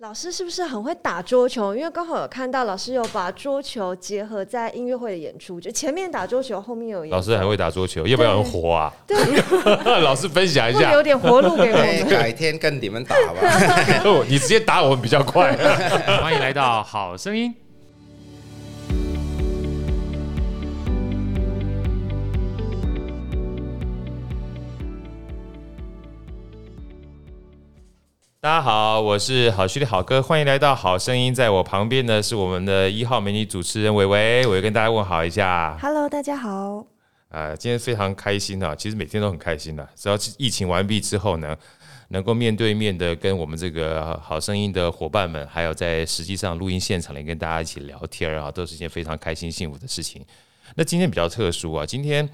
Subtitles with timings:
[0.00, 1.74] 老师是不是很会打桌球？
[1.74, 7.10] 因为刚好有看到老师有把桌球结合在音乐会的演出，就前面打桌球，后面有演。
[7.10, 8.92] 老师很会打桌球，要不要人活啊？
[9.08, 9.16] 对，
[10.00, 12.08] 老师分享一下，有点活路给我们。
[12.08, 13.40] 改天跟你们打吧。
[14.06, 15.52] 哦，你直接打我们比较快。
[16.22, 17.52] 欢迎来到好声音。
[28.40, 31.34] 大家好，我是好兄弟好哥，欢迎来到好声音。
[31.34, 35.76] 在我旁边呢是我们的一号美女主持人伟伟，我要跟大家问好一下。
[35.82, 36.86] Hello，大家好。
[37.30, 39.88] 呃，今天非常开心啊，其实每天都很开心的。
[39.96, 41.56] 只要疫情完毕之后呢，
[42.10, 50.24] 能够面对面的跟我们这个好声音的伙伴们，还有在实际上录音现场里跟大家一起聊天啊，都是一件非常开心幸福的事情。
[50.76, 52.28] 那今天比较特殊啊，今天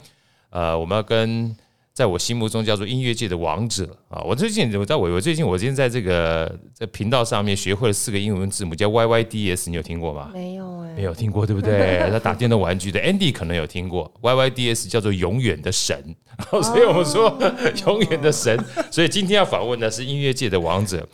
[0.51, 1.57] 呃，我们要跟。
[1.95, 4.21] 在我心目中叫做音乐界的王者啊！
[4.27, 10.29] 我最近我在我我最近我今天在这个在频道上面学会了四个英文字母，叫 Y Y D S，你有听过吗？
[10.35, 12.05] 没有哎、欸，没有听过对不对？
[12.11, 15.97] 他打电动玩具的 Andy 可能有听过 Y Y D S，叫做永远的神，
[16.51, 17.39] 所以我们说
[17.87, 18.59] 永远的神。
[18.91, 21.09] 所以今天要访问的是音乐界的王者。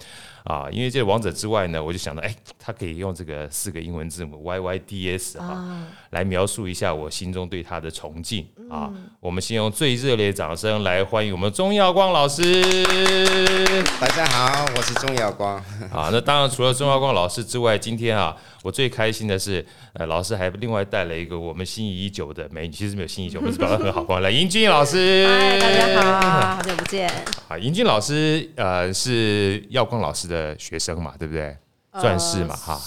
[0.45, 2.37] 啊，音乐界的王者之外呢，我就想到，哎、欸，
[2.71, 8.89] 他可以用这个四个英文字母 Y Y D S 哈、啊，来描述一下我心中对他的崇敬啊。
[9.19, 12.63] 我们先用最热烈的掌声来欢迎我们钟耀光老师。
[14.01, 15.57] 大家好，我是钟耀光。
[15.91, 25.27] 啊，那当然除了钟耀光老师之外，今天啊，我最开心的是，呃，老师还另外带了一个我们心仪已久的美女，其实没有心仪已久，不是表示很好光来，英俊老师。
[25.27, 27.11] 嗨，大家好，好久不见。
[27.49, 31.57] 啊，英俊老师，呃，是耀光老师的学生嘛，对不对？
[31.99, 32.81] 算是嘛，哈。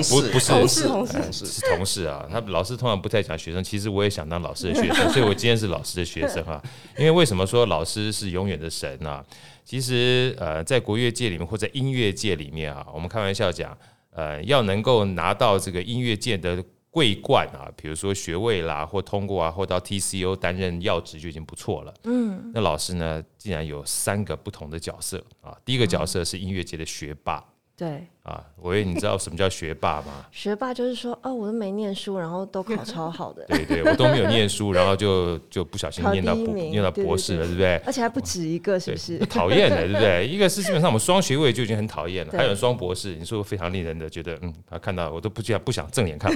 [0.10, 2.26] 不不是同事同事是同事啊。
[2.32, 6.62] 他老师通常不太讲学生，其实我也想当老师的学生， 所以我今天是老师的学生啊。
[6.98, 9.22] 因为为什么说老师是永远的神呢？
[9.66, 13.78] 其实呃，在国乐界里面或者音乐界里面啊，我们开玩笑讲，
[14.12, 16.64] 呃，要能够拿到这个音乐界的
[16.96, 21.94] 桂冠啊，比如说学位啦，或通过啊，或到 TCO 担任要职就已经不错了。
[22.06, 25.58] 嗯，那老师呢，竟然有三个不同的角色啊。
[25.66, 27.44] 第一个角色是音乐界的学霸。
[27.76, 30.26] 对啊，玮玮，你知道什么叫学霸吗？
[30.34, 33.46] 学霸就是说，哦，我都没念书，然后都考超好的。
[33.46, 37.76] 对对，我都没有念书，然后就就不小心念到博念到博士了，对不对？
[37.86, 39.20] 而且还不止一个，是不是？
[39.28, 40.26] 讨厌的，对不对？
[40.28, 46.34] 一个是基本上我们双学位就已经很讨厌了，还有双博士，你说非常令人的觉得，嗯，他看到我都不想不想正眼看。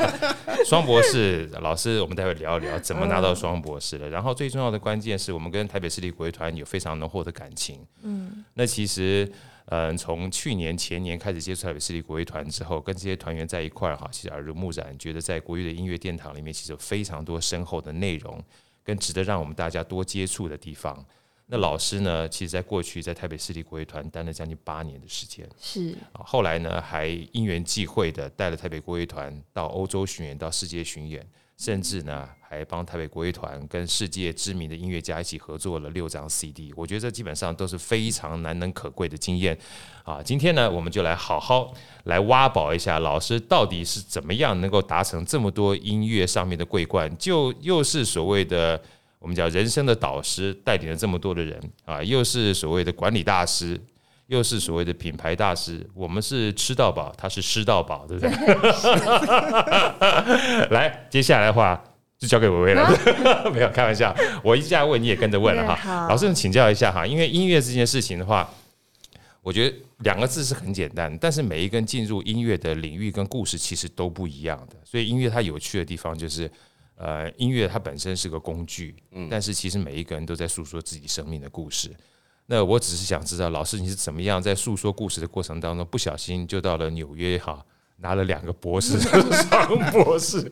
[0.64, 4.08] 双博士老师，我们待会聊一聊怎么拿到双博士的。
[4.08, 7.78] 然后最重要的关键是我们跟台北市立国乐团有非常浓厚的感情。
[8.02, 9.30] 嗯，那其实。
[9.70, 18.42] 嗯，从去年前年开始接触台北市立国乐团之后，跟这些团员在一块儿哈，其实耳濡目染，觉得在国乐的音乐殿堂里面，其实有非常多深厚的内容，
[18.82, 21.04] 跟值得让我们大家多接触的地方。
[21.50, 31.26] 那老师呢，其实在过去在台北市立国乐团待了将近八年的时间，是啊，后来呢，还因缘际会的带了台北国乐团到欧洲巡演，到世界巡演。
[31.58, 36.72] 甚至呢，还帮台北国乐团跟世界知名的音乐家一起合作了六张 CD。
[36.76, 39.58] 我觉得这基本上都是非常难能可贵的经验
[40.04, 40.22] 啊！
[40.22, 41.74] 今天呢，我们就来好好
[42.04, 48.80] 来挖宝一下，老师到底是怎么样能够达成这么多音乐上面的桂冠，就又是所谓的
[49.18, 53.78] 我们叫人生的导师，带领了这么多的人啊，又是所谓的管理大师。
[54.28, 58.30] 又是所谓的品牌大师，我们是吃到饱，他是吃到饱，对不对？
[60.68, 61.82] 来，接下来的话
[62.18, 66.06] 就交给维维了，啊、 没有开玩笑，我一下问你也跟着问了哈。
[66.08, 68.46] 老师，请教一下哈，因为音乐这件事情的话，
[69.40, 76.50] 我觉得两个字是很简单，但是每一个人进入音乐的领域跟故事其实都不一样的，所以音乐它有趣的地方就是，
[76.96, 81.90] 呃，音乐它本身是个工具，嗯，但是其实每一个人都在诉说自己生命的故事。
[82.50, 87.62] 那我只是想知道，老师你是怎么样在诉说故事的过程当中，不小心就到了纽约哈，
[87.98, 88.98] 拿了两个博士，
[89.50, 90.50] 双博士，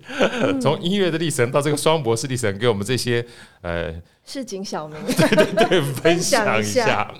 [0.60, 3.26] 从音乐的历程到这个双博士历程，给我们这些
[3.62, 3.94] 呃
[4.26, 7.10] 市井小民， 对对对，分享一下。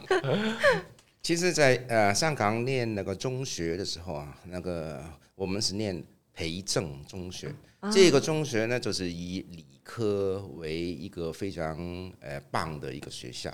[1.22, 5.02] 其实在，在呃上港念那个中学的时候啊，那个
[5.34, 6.04] 我们是念
[6.36, 7.50] 培正中学，
[7.90, 11.78] 这个中学呢就是以理科为一个非常
[12.20, 13.50] 呃棒的一个学校，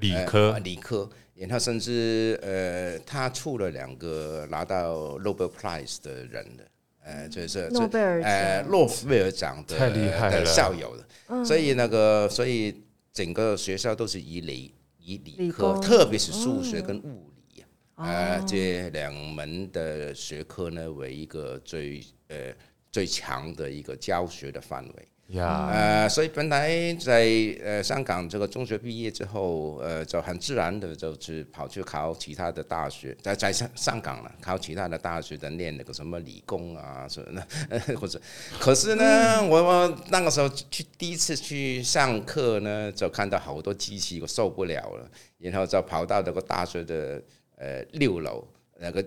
[0.00, 6.66] 理科、呃、理科，然后甚至呃他出了两个拿到诺贝尔 prize 的人的，
[7.04, 10.46] 呃就是诺贝尔呃诺贝尔奖的太厉害了。
[10.46, 12.82] 校友的，所以那个所以
[13.12, 17.62] 整个学校都是以理以理科，特别是数学跟物理，
[17.96, 22.02] 呃这两门的学科呢为一个最
[22.32, 22.54] 呃。
[22.94, 27.26] 最强的一个教学的范围，呀，呃，所以本来在
[27.64, 38.20] 呃香港这个中学毕业之后，呃，就很自然的就去跑去考其他的大学，在在上香港了，考其他的大学的念那个什么理工啊什么的，或者，
[38.60, 47.22] 可是呢，我我那个时候去第一次去上课呢，就看到好多机器，我受不了了，然后就跑到那个大学的
[47.56, 48.46] 呃六楼
[48.78, 49.02] 那个。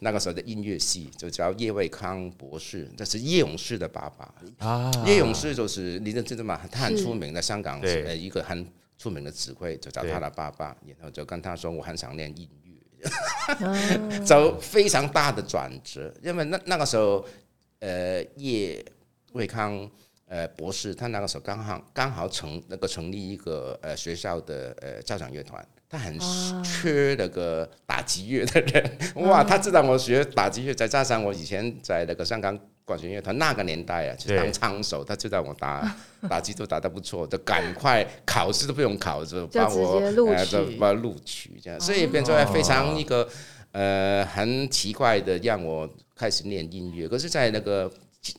[0.00, 4.90] 那个时候的音乐系就叫叶卫康博士，这是叶永士的爸爸啊。
[5.04, 6.60] 叶永士就是你认知的吗？
[6.70, 8.64] 他很出名的香港呃一个很
[8.96, 16.14] 出名的指挥，就找他的爸爸，然后就跟他说我很想练音乐， 就非常大的转折。
[16.22, 17.26] 因为那那个时候
[17.80, 18.84] 呃叶
[19.32, 19.90] 卫康
[20.26, 25.66] 呃博士，他那个时候刚好刚好成那个成立一个呃学校的呃交响乐团。
[25.90, 26.18] 他很
[26.62, 29.42] 缺那个打击乐的人，哇！
[29.42, 35.96] 他知道我学打击乐，再加上我以前在那个香港管弦乐团那个年代啊，就当枪手，他知道我打
[36.28, 43.26] 打击都打得不错，就赶快考试都不用考，就把我呃就把录取这样，所以变成非常一个
[43.72, 47.08] 呃很奇怪的，让我开始练音乐。
[47.08, 47.90] 可是，在那个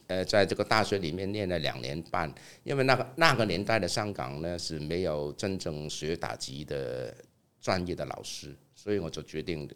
[0.05, 2.31] 呃在这个大学里面念了两年半，
[2.63, 7.11] 因为那个那个年代的香港呢是没有真正学打击的。
[7.61, 9.69] 专业的老师，所以我就决定，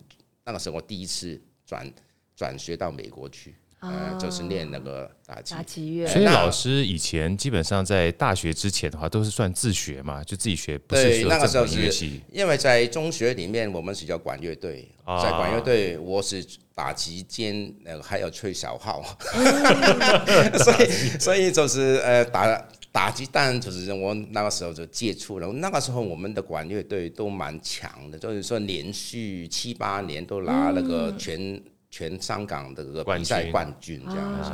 [0.46, 1.92] 那个时候我第一次转
[2.36, 5.54] 转学到美国去，呃，就是练那个打击。
[5.54, 6.08] 打击乐。
[6.08, 19.04] 所以老师以前基本上在大学之前的话，都是算自学嘛，就自己学，不是说那个时候是，因为在中学里面，我们是叫管乐队，在管乐队，我是打击兼那个还有吹小号，
[20.64, 20.90] 所以
[21.20, 22.66] 所以就是呃打。
[22.94, 31.64] 打击当然就是我那个时候就接触了，那个时候我们的管乐队都蛮强的，就是说连续七八年都拿那个全、嗯、
[31.94, 34.50] 全香港的这个比赛冠军这样子。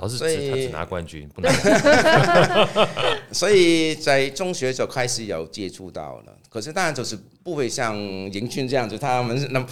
[0.00, 1.48] 老师，所以他只拿冠军，不拿。
[3.30, 6.36] 所以在中学就开始有接触到了。
[6.50, 9.66] 可是当然就是不会像迎俊这样子，他们是那么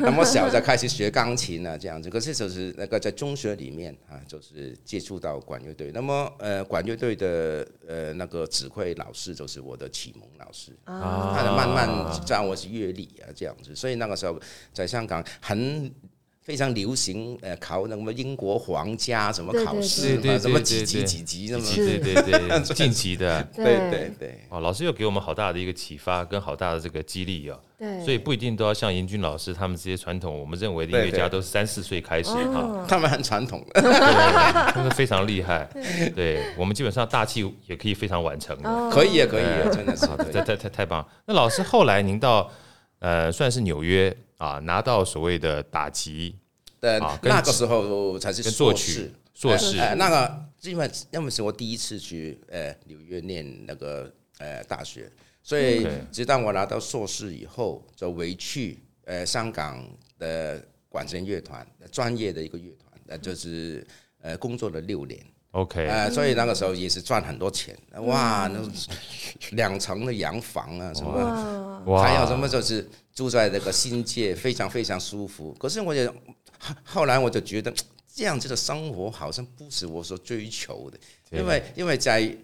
[0.00, 2.10] 那么小就开始学钢琴啊这样子。
[2.10, 5.90] 可是就是那个在中学里面啊，就是接触到管乐队。
[5.94, 13.74] 那么呃，管乐队的呃那个指挥老师就是我的启蒙老师，啊他就慢慢教我是乐理啊这样子。
[13.74, 14.38] 所以那个时候
[14.74, 15.90] 在香港很。
[16.44, 24.38] 非常流行，呃，考那么英国皇家什么考试嘛，什么几级几级什么，对对对，晋级 的，对对对。
[24.50, 27.58] 哦，老师又给我们好大的一个启发，跟好大的这个激励哦。
[27.78, 28.04] 对。
[28.04, 32.84] 所以不一定都要像盈均老师他们这些传统，我们认为的音乐家都是三四岁开始哈。
[32.86, 35.66] 他们很传统，的，他们 非常厉害。
[36.14, 38.90] 对，我们基本上大器也可以非常完成的。
[38.90, 41.06] 可以啊，可以啊，真的是，太太太太棒。
[41.24, 42.50] 那老师后来您到
[42.98, 44.14] 呃，算是纽约。
[44.36, 46.36] 啊，拿到所谓的打击，
[46.80, 49.78] 对，那个时候才是硕士，硕士。
[49.78, 55.10] 呃，那个因为要么是我第一次去呃纽约念那个呃大学，
[55.42, 59.86] 所以直到我拿到硕士以后，就回去呃香港
[60.18, 63.86] 的管弦乐团，专业的一个乐团，那就是
[64.20, 65.24] 呃工作了六年。
[65.54, 68.60] OK，呃，所以那个时候也是赚很多钱，哇，那
[69.52, 72.88] 两层的洋房啊，什么，还有什么就是。
[73.14, 75.54] 住在那个新界，非常非常舒服。
[75.56, 76.12] 可是我也
[76.82, 77.72] 后来我就觉得
[78.12, 80.98] 这样子的生活好像不是我所追求的，
[81.30, 82.36] 因为因为在。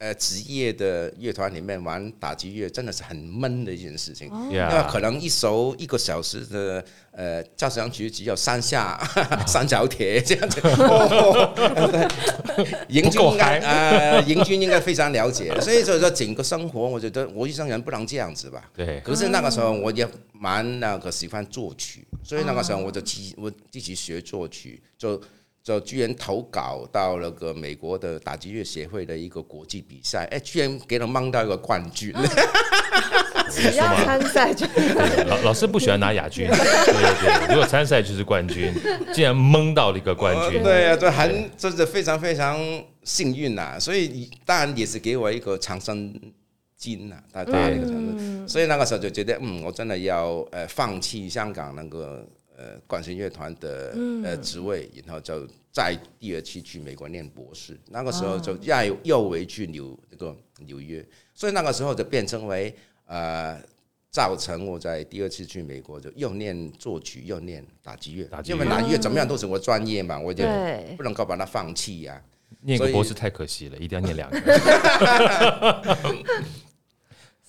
[0.00, 6.82] 呃，职业的乐团里面玩打击乐真的是很闷的一件事情，因为可能一首一个小时的
[7.12, 8.98] 呃交响曲只有三下
[9.46, 10.58] 三角铁这样子。
[12.88, 18.70] 盈均应该呃，盈均应该非常了解，所以说说整个生活，我觉得我一生人不能这样子吧。
[18.74, 19.00] 对。
[19.00, 25.20] 可是那个时候我也蛮那个喜欢作曲，所以那个时候我就自我自己学作曲就。
[25.62, 32.14] 就居然投稿到那个美国的打击乐协会的一个国际比赛，哎，居然给他蒙到一个冠军。
[33.50, 34.64] 只要参赛就
[35.26, 38.72] 老老师不喜欢拿亚军，对对对，如果参赛就是冠军，
[39.12, 42.56] 竟然蒙到了一个冠军，对呀，这很真是非常非常
[43.02, 43.76] 幸运呐。
[43.78, 46.14] 所以当然也是给我一个长生
[46.76, 48.48] 金呐，大大的一个长生。
[48.48, 52.24] 所以那个时候就觉得，嗯，我真的要呃放弃香港那个。
[52.60, 57.80] 呃，管弦乐团的呃职位，然后就再第二次去美国念博士。
[57.88, 60.36] 那个时候就又又回去纽那个
[60.66, 61.02] 纽约，
[61.34, 62.74] 所以那个时候就变成为
[63.06, 63.58] 呃，
[64.10, 70.44] 造成我在第二次去美国就又念作曲又念打击乐，因为打击乐怎么样都是我专业嘛，我就
[70.98, 72.22] 不能够把它放弃呀。
[72.60, 74.38] 念个博士太可惜了，一定要念两个。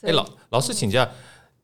[0.03, 1.05] 哎，老老师请教，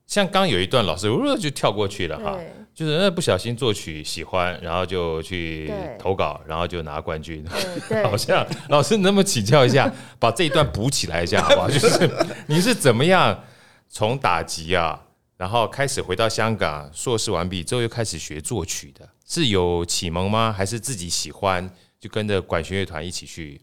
[0.05, 1.07] 像刚有一段老师
[1.39, 2.37] 就跳过去了哈。
[2.77, 7.43] 就是那不小心作曲喜欢，然后就去投稿，然后就拿冠军。
[8.05, 11.67] 好像老师，能不能请教一下，把这一段补起来一下，好不好？
[11.67, 12.07] 就是
[12.45, 13.43] 你是怎么样
[13.89, 15.01] 从打击啊，
[15.37, 19.09] 然后开始回到香港，硕士完毕之后又开始学作曲的？
[19.25, 20.53] 是有启蒙吗？
[20.55, 21.67] 还是自己喜欢
[21.99, 23.59] 就跟着管弦乐团一起去？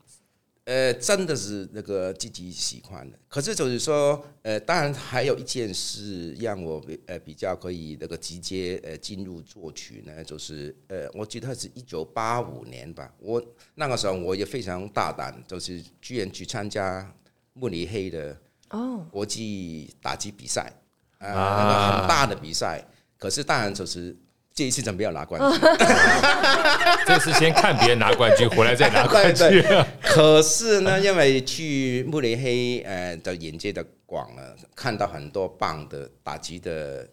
[0.65, 3.19] 呃，真的是那个自己喜欢的。
[3.29, 13.13] 可是就是说，呃，当然还有一件事让我呃比较可以那个直接呃进入作曲呢，就是呃，我记得是一九八五年吧。
[13.19, 13.43] 我
[13.75, 17.15] 那个时候我也非常大胆，就是居然去参加
[17.53, 18.35] 慕尼黑的
[18.71, 20.73] 哦国际打击比赛
[21.19, 22.83] 啊，那个很大的比赛。
[23.19, 24.17] 可是当然就是。
[24.55, 25.61] 这一次怎么没有拿冠军？
[27.05, 29.65] 这次先看别人拿冠军，回来再拿冠军。
[30.01, 37.05] 可是呢，因为去慕尼黑，呃，的眼界的广了，看到很多棒的打击的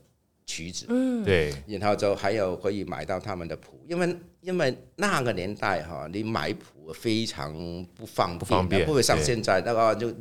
[0.46, 7.52] 曲子，嗯，对，然后就还有可以买到他们的谱，因为因为那个年代哈，你买谱非常
[7.96, 10.14] 不方便，不方便，不会像现在那个就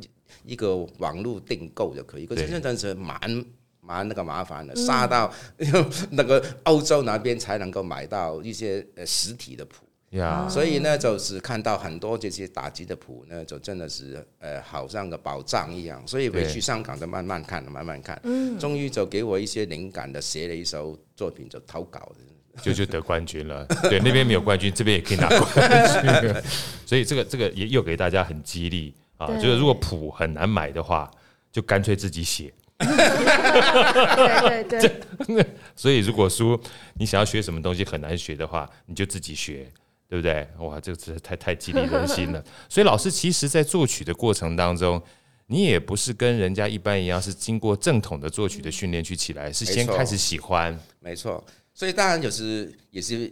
[0.43, 3.45] 一个网络订购就可以，可是现在是蛮。
[3.81, 5.31] 蛮那个麻烦的，杀到
[6.11, 10.47] 那个欧洲那边才能够买到一些呃实体的谱，Yeah.
[10.47, 16.01] 所以呢，就是看到很多这些打击的谱呢，就真的是呃好像个宝藏一样。
[16.07, 18.21] 所以回去香港就慢慢看，慢慢看，
[18.59, 23.65] 终于就给我一些灵感的，写了一首作品就投稿的，就就得冠军了。
[23.89, 26.41] 对，那边没有冠军，这边也可以拿冠军。
[26.85, 31.09] 所以这个这个也又给大家很激励啊，就是如果谱很难买的话，
[31.51, 32.53] 就干脆自己写。
[32.83, 34.79] 对对
[35.27, 35.45] 对，
[35.75, 36.59] 所以如果说
[36.95, 39.67] 你想要学什么东西很难学的话，你就自己学，
[40.07, 40.47] 对不对？
[40.59, 42.43] 哇，这个真是太太激励人心了。
[42.67, 45.01] 所以老师其实，在作曲的过程当中，
[45.47, 50.77] 你也不是跟人家一般一样，是经过正统的作曲的训练去起来，是先开始喜欢。
[50.99, 53.31] 没错，所以当然就是也是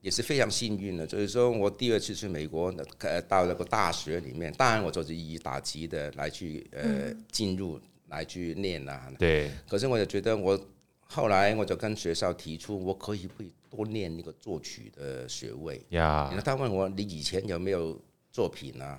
[0.00, 7.80] 也是非常幸运的，就是说我第二次去美国，呃，到那个大学里面，当然我就是以打击的来去呃进入。
[8.10, 9.50] 来去念啊，对。
[9.68, 10.60] 可是我就觉得，我
[11.06, 16.28] 后来我就跟学校提出，我可以不可以多念一个作曲的学位呀。
[16.30, 17.98] 然后他问我，你以前有没有
[18.30, 18.98] 作品呢？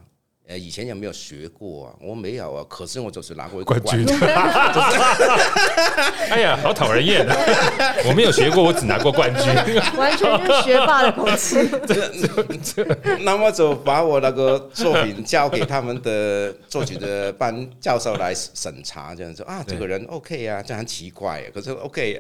[0.51, 1.95] 呃，以前有没有学过啊？
[2.01, 4.05] 我没有啊，可是我就是拿过一个冠军。
[6.29, 7.33] 哎呀，好讨人厌啊！
[8.05, 9.45] 我没有学过，我只拿过冠军，
[9.95, 11.69] 完全就是学霸的口气。
[13.21, 22.19] 那么就把我那个作品交给他们的作曲的班教授来审查，这样说啊，这个人 OK 啊，这很奇怪，可是 OK。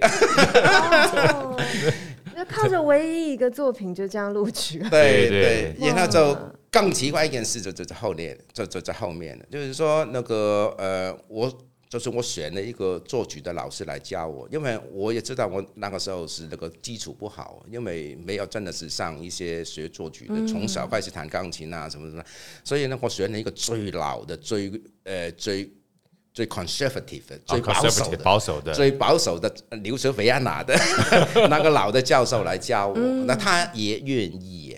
[2.33, 4.89] 就靠着唯一一个作品就这样录取了。
[4.89, 6.37] 对对，然后就。
[6.71, 11.51] 更奇怪一件事就就在后面，就就在后面，就是说那个呃，我
[11.89, 22.23] 就是我选了一个作曲的老师来教我，因为我也知道我那个时候是那个基础不好，因为没有真的是上一些学作曲的，从小开始弹钢琴啊什么什么，
[22.63, 24.71] 所以呢，我选了一个最老的、最
[25.03, 25.69] 呃最
[26.33, 30.73] 最 conservative 的、最保守的、保守的、最保守的留学维也纳的
[31.51, 34.70] 那个老的教授来教我，那他也愿意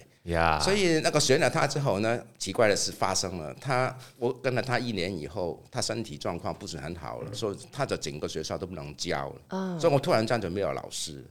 [0.62, 3.54] 所以那个选了他之后呢，奇怪的事发生了。
[3.60, 9.42] 他我跟了他一年以后，他身体状况不是很好了，所以他的整个学校都不能教了。
[9.50, 9.78] Oh.
[9.78, 11.26] 所以我突然这样就没有老师，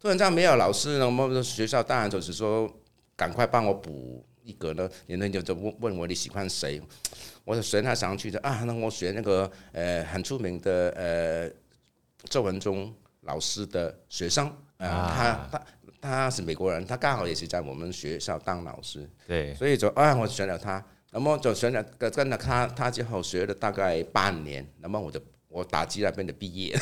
[0.00, 2.66] 突然这样没有老师呢，我们学校当然就是说
[3.14, 4.88] 赶快帮我补一个呢。
[5.06, 6.80] 人家就就问问我你喜欢谁？
[7.44, 11.50] 我就选他上去的啊，那我选那个呃很出名的呃
[12.30, 14.46] 周文忠老师的学生
[14.78, 15.14] 啊，呃 ah.
[15.14, 15.64] 他他。
[16.00, 26.78] 他是美国人，他刚好也是在我们学校当老师，对，所以就啊，我选了他，那么就选了跟跟了他，他之后学了大概半年，那么我就我打击那边的毕业，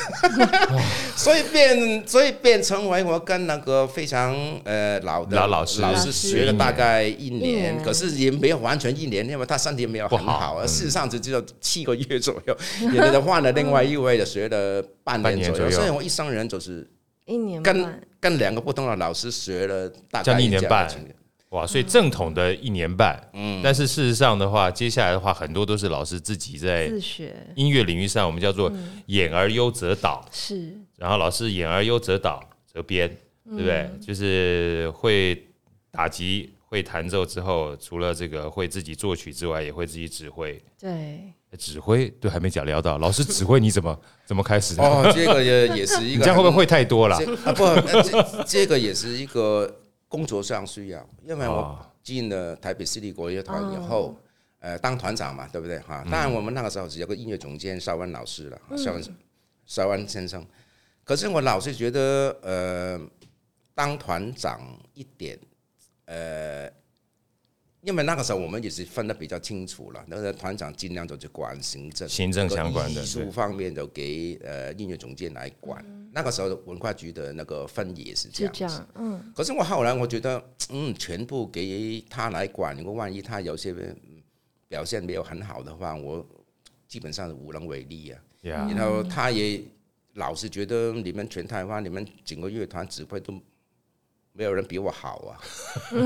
[1.15, 5.81] 所以变所以变成为我跟那个非常呃老的老老师。
[5.81, 12.57] 老师学了大概一年，可是也没有完全一年，因为他身体没有很好，事实上只只有七个月左右，
[12.93, 16.87] 也就换了另外一位的学了半年左右，所以我一生人就是。
[17.27, 20.89] 一年跟跟两个不同的老师学了大概一年半，
[21.49, 21.67] 哇！
[21.67, 27.35] 所以正统的一年半，嗯，但是事实上的话，接下来的话，很多都是老师自己在自学。
[27.55, 28.71] 音乐领域上，我们叫做
[29.05, 30.73] 演而优则导，是。
[30.97, 33.07] 然后老师演而优则导则编，
[33.45, 33.89] 对不对？
[34.01, 35.41] 就是会
[35.91, 41.33] 打击、会弹奏之后，除了这个会自己作曲之外，也会自己指挥，对。
[41.55, 44.83] 指挥对，还没讲聊到老师指挥你怎么 怎么开始的？
[44.83, 47.15] 哦，这个也也是一个，这样会不会会太多了？
[47.45, 47.63] 啊不，
[48.01, 49.73] 这这个也是一个
[50.09, 54.17] 工作上需要，因为我进了台北市立国乐团以后，
[54.59, 55.79] 呃，当团长嘛，对不对？
[55.79, 59.03] 哈，当然我们那个时候只有个音乐总监邵文老师了，邵文
[59.65, 60.45] 邵文先生。
[61.05, 62.99] 可是我老是觉得，呃，
[63.73, 64.59] 当团长
[64.93, 65.39] 一点，
[66.05, 66.69] 呃。
[67.87, 75.81] 因为那个时候我们也是分得比较清楚了，那个团长尽量就去管行政，行政相关的艺术方面就给呃音乐总监来管。
[75.87, 79.31] 嗯、那个时候文化局的那个分也是这样子，嗯。
[79.33, 83.73] 可是我后来我觉得，嗯，全部给他来管，如果万一他有些
[84.67, 86.27] 表现没有很好的话，我
[86.89, 88.19] 基本上是无能为力啊。
[88.43, 88.75] Yeah.
[88.75, 89.61] 然后他也
[90.15, 93.41] 老是觉得你们全台湾，你们整个乐团指挥都。
[94.37, 95.33] 没有人比我好啊，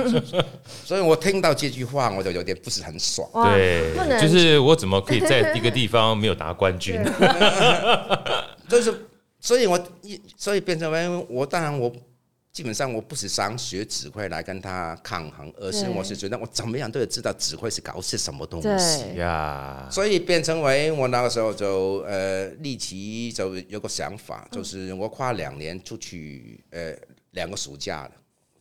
[0.86, 3.30] 所以我听到这句话我就有点不是很爽。
[3.34, 6.96] 对，就是我怎么可以在一个地方没有拿冠军？
[8.70, 9.06] 就是，
[9.42, 11.92] 所以我一所以变成为我当然我
[12.54, 19.88] 基本上我不是想学指挥来跟他抗衡，而是我是觉得我怎么样都要知道指挥是搞些什么东西呀。
[19.92, 26.94] 所以变成为我那个时候就呃立即就有个想法，就是我跨两年出去呃
[27.32, 28.12] 两个暑假了。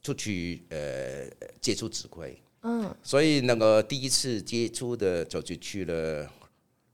[0.03, 1.29] 出去呃
[1.61, 6.27] 接触指挥，嗯，所以那个第一次接触的就就去了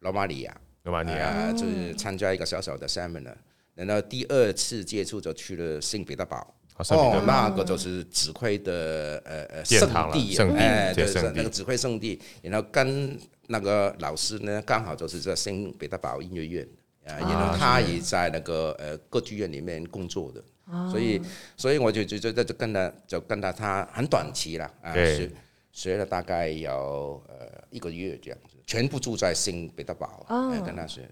[0.00, 3.36] 罗马尼亚，罗马尼亚、呃、就是参加一个小小的 seminar，
[3.74, 6.52] 然后第二次接触就去了圣彼得堡，
[6.88, 16.68] 哦，那个就是指挥的呃呃圣地，哎，对，那个指挥圣地，然后跟那个老师呢刚好就是在圣彼得堡音乐院，
[17.04, 20.42] 啊，然后他也在那个呃歌剧院里面工作的。
[20.90, 21.22] 所以，
[21.56, 25.30] 所以我就就就就跟他就跟他他很短期了啊，学
[25.72, 30.26] 学了大概有呃一个月这样子，全部住在新彼得堡，
[30.64, 31.08] 跟他学，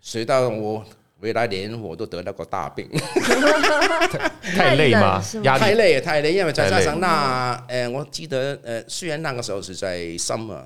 [0.00, 0.84] 学到我
[1.20, 2.88] 回来年我都得了个大病，
[4.56, 5.22] 太累吗？
[5.58, 10.62] 太累太累，因为再加上那呃，我记得呃，虽然那个时候是在 summer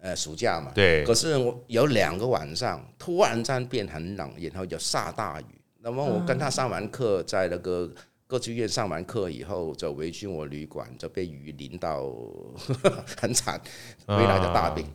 [0.00, 5.44] 呃暑假嘛，对，可是我有两个晚上突然间变很冷，然后就下大雨。
[5.82, 7.90] 那么我跟他上完课，在那个
[8.26, 12.08] 歌剧院上完课以后，就回去我旅馆，就被雨淋到
[13.20, 13.60] 很惨，
[14.06, 14.86] 回来的大病，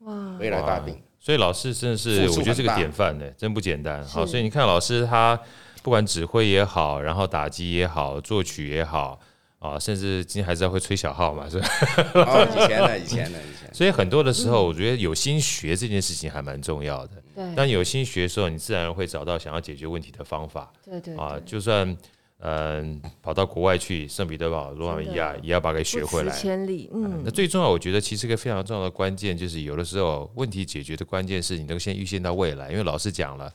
[0.00, 1.00] 哇，回来大病。
[1.18, 4.04] 所以老师真的是，我觉得这个典范呢，真不简单。
[4.04, 5.40] 好，所以你看老师他
[5.82, 9.18] 不管指挥也好，然后打击也好，作曲也好。
[9.58, 11.48] 啊，甚至今天还知道会吹小号嘛？
[11.48, 11.66] 是吧？
[12.14, 13.68] 哦，以前的，以前的，以前。
[13.74, 17.12] 所以很多的时候，我觉得有心学这件事情还蛮重要的。
[17.36, 17.54] 对。
[17.54, 20.72] 当有心学的时候，你自然会找到想要解决问题的方法。
[20.84, 21.14] 对对。
[21.16, 21.96] 啊，就算
[22.38, 26.34] 嗯跑到国外去，圣彼得堡、罗马尼亚，也要把它给学回来。
[26.34, 26.90] 千里。
[26.92, 27.22] 嗯。
[27.24, 33.52] 那最重要，我觉得其实一个非常重要的关键，就是有的时候问题解决的关键是你能先预见到未来，因为老师讲了。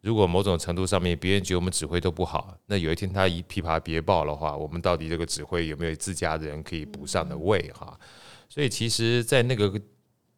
[0.00, 7.98] 如果某种程度上面别人觉得我们指挥都不好，那有一天他一琵琶别抱的话，我们到底这个指挥有没有自家的人可以补上的位哈？
[8.50, 9.80] 所以其实，在那个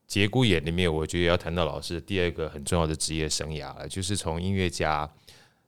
[0.07, 5.11] 节骨眼里面，我觉得要谈到老师第二个很重要的职业生涯了，就是从音乐家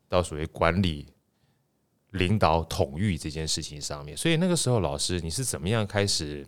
[0.08, 1.06] 到所谓管理、
[2.10, 4.16] 领导、统御这件事情上面。
[4.16, 6.46] 所以那个时候，老师你是怎么样开始，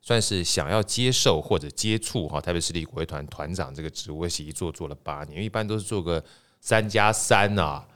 [0.00, 6.24] 算是想要接受或者接触哈台北市立国乐团团长这个职务，其实一做做了八年，因为一般都是做个。
[6.58, 7.86] 三加三呐，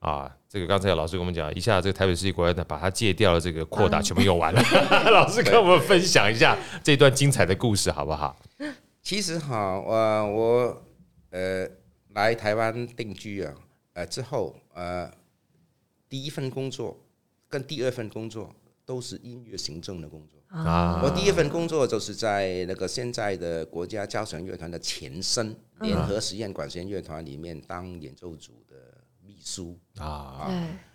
[0.00, 4.62] 啊，这个刚才老师跟我们讲一下，这个台北市立国乐团把它戒掉了，这个扩大全部用完了。
[5.12, 8.36] 老师跟我们分享一下这段精彩的故事，好不好？
[9.02, 10.82] 其实哈，我我
[11.30, 11.68] 呃
[12.14, 13.54] 来台湾定居啊，
[13.92, 15.10] 呃之后呃
[16.08, 16.98] 第一份工作
[17.48, 18.54] 跟第二份工作
[18.86, 21.00] 都是音乐行政的工作啊。
[21.02, 25.54] 我第一份工作就是在那个现在的国家交响乐团的前身。
[25.80, 28.89] 联合实验管弦乐团里面当演奏组的秘
[29.42, 29.78] 书。
[29.98, 30.50] 啊，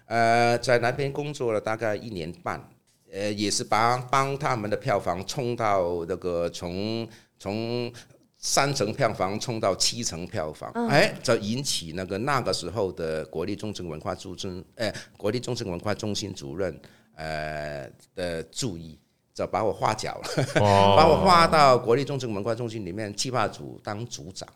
[0.06, 2.70] 呃，在那边工作了大概一年半，
[3.12, 7.08] 呃，也是帮帮他们的票房冲到那个从
[7.40, 7.92] 从
[8.38, 16.80] 三层票房冲到七层票房，哎，就引起那个那个时候的国立中正文化中心，呃，国立中正文化中心主任
[17.16, 19.00] 呃的注意，
[19.34, 24.48] 就把我划角了， 把我划到国立中正文化中心里面计划组当组长。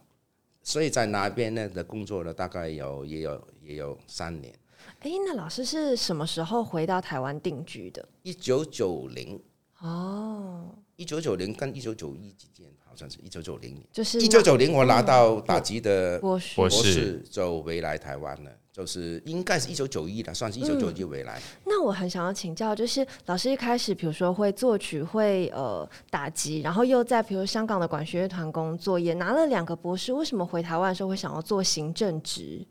[0.70, 4.54] 所以在那边呢的工作了，大概有也有也有三年。
[5.00, 8.08] 哎，那老师是什么时候回到台湾定居的？
[8.22, 9.42] 一九九零。
[9.80, 10.70] 哦。
[10.96, 13.84] 一九九零跟一九九一之间，好像是一九九零年。
[13.92, 18.52] 就是一九九零，我拿到打击的博士，博士就回来台湾了。
[18.80, 21.38] 就是应该是一九九一的，算是一九九一回来。
[21.66, 32.66] 那我很想要请教，就是老师一开始，比如说会作曲，会呃打击，然后又在比如香港的管弦乐团工作，也拿了两个博士，为什么回台湾的时候会想要做行政职？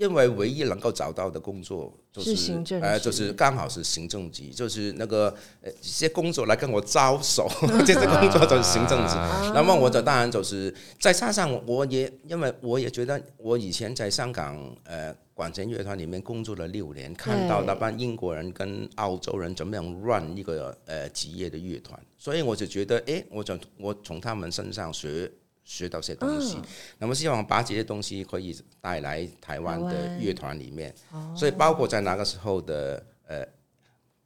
[0.00, 5.28] 因为唯一能够找到的工作就是，是行政，呃，就是刚好是行政级，就是那个
[5.60, 7.46] 呃，一些工作来跟我招手，
[7.84, 9.14] 这些工作就是行政级。
[9.14, 25.30] 啊、那么我就当然就是再加上我也因为我也觉得我以前在香港呃管弦乐团里面工作了六年，看到那帮英国人跟澳洲人怎么样 run 一个呃职业的乐团，所以我就觉得哎，我就我从他们身上学。
[25.70, 26.58] 学到些东西，
[26.98, 30.92] 那么希望把这些东西可以带来台湾的乐团里面，
[31.36, 33.46] 所以包括在那个时候的呃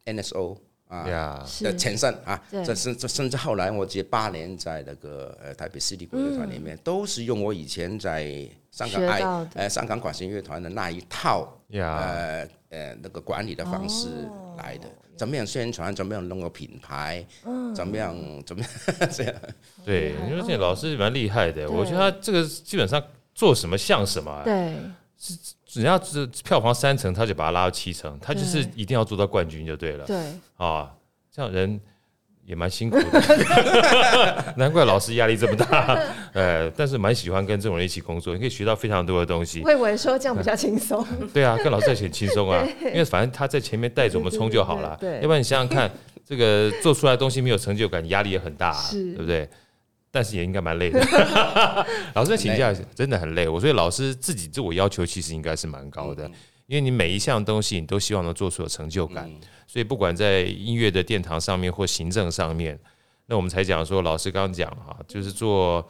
[0.05, 0.57] NSO
[1.03, 8.25] 啊的前身啊，这甚这甚至后来我这八年在那个呃台北市立国乐团里面，都是用我以前在
[8.71, 14.07] 香港爱呃香港管弦乐团的那一套呃呃那个管理的方式
[14.57, 14.87] 来的。
[15.17, 15.95] 怎么样宣传？
[15.95, 17.25] 怎么样弄个品牌？
[17.45, 18.13] 嗯，怎么样？
[18.45, 18.69] 怎么样？
[19.09, 19.33] 这样
[19.85, 21.71] 对，因为这老师蛮厉害的。
[21.71, 23.01] 我觉得他这个基本上
[23.33, 24.41] 做什么像什么。
[24.43, 24.75] 对，
[25.17, 25.33] 是
[25.75, 30.05] 只要是票房三成，他就把它拉到七成，他就是一定要做到冠军就对了。
[30.05, 30.17] 对
[30.57, 30.91] 啊，
[31.31, 31.79] 这样人。
[32.47, 35.99] 也蛮辛苦的， 难怪老师压力这么大。
[36.31, 39.63] 呃， 但是蛮喜欢跟这种人一起工作，你可以学到非常多的东西。
[39.63, 41.03] 会不会说这样比较轻松？
[41.33, 44.95] 对啊，跟老师在一起很轻松啊，因为反正他在前面带着我们冲就好了。
[45.01, 45.89] 对，要不然你想想看，
[46.23, 49.49] 这个做出来的东西没有成就感，压力也很大，对不对？
[50.15, 50.97] 但是也应该蛮累的。
[52.15, 56.25] 老师在请假真的很累，我所以老师自己自我要求其实应该是蛮高的。
[56.67, 59.29] 因为你每一项东西，你都希望能做出有成就感，
[59.67, 62.79] 所以不管在音乐的殿堂上面或行政上面，
[63.25, 65.85] 那我们才讲说，老师刚刚讲哈，就是做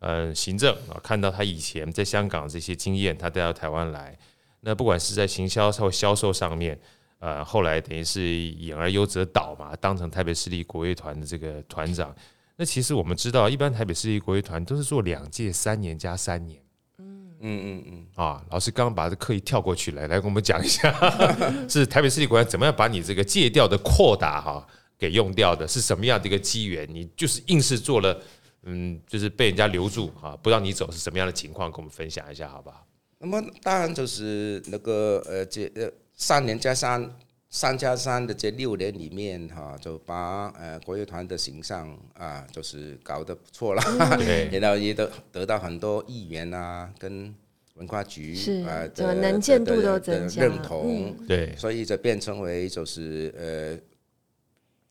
[0.00, 4.18] 呃行政啊，看到他以前在香港这些经验，他带到台湾来，
[4.62, 6.76] 那不管是在行销或销售上面，
[7.20, 12.12] 呃，后来等于是演而优则导嘛，当成台北市立国乐团的这个团长。
[12.60, 16.60] 那其实我们知道，一般台北市立国乐团都是做两届三年加三年。
[16.98, 20.92] 嗯嗯嗯啊，老师刚刚把这课一跳过去，来来跟我们讲一下，
[21.70, 24.66] 是台北市立国乐团怎么样把你这个借调的扩大哈
[24.98, 26.84] 给用掉的，是什么样的一个机缘？
[26.92, 28.20] 你就是硬是做了，
[28.64, 31.70] 嗯，就是被人家留住啊，不让你走是什么样的情况？
[31.70, 32.84] 跟我们分享一下好不好？
[33.20, 37.08] 那么当然就是那个呃，这呃三年加三。
[37.50, 43.82] 三加三的这六年里面，哈，就把呃国乐团的形象啊，就是搞得不错了，
[44.52, 47.34] 然后也得得到很多议员啊，跟
[47.74, 53.78] 文化局啊的能见度都增加，认同，对，所以就变成为就是呃，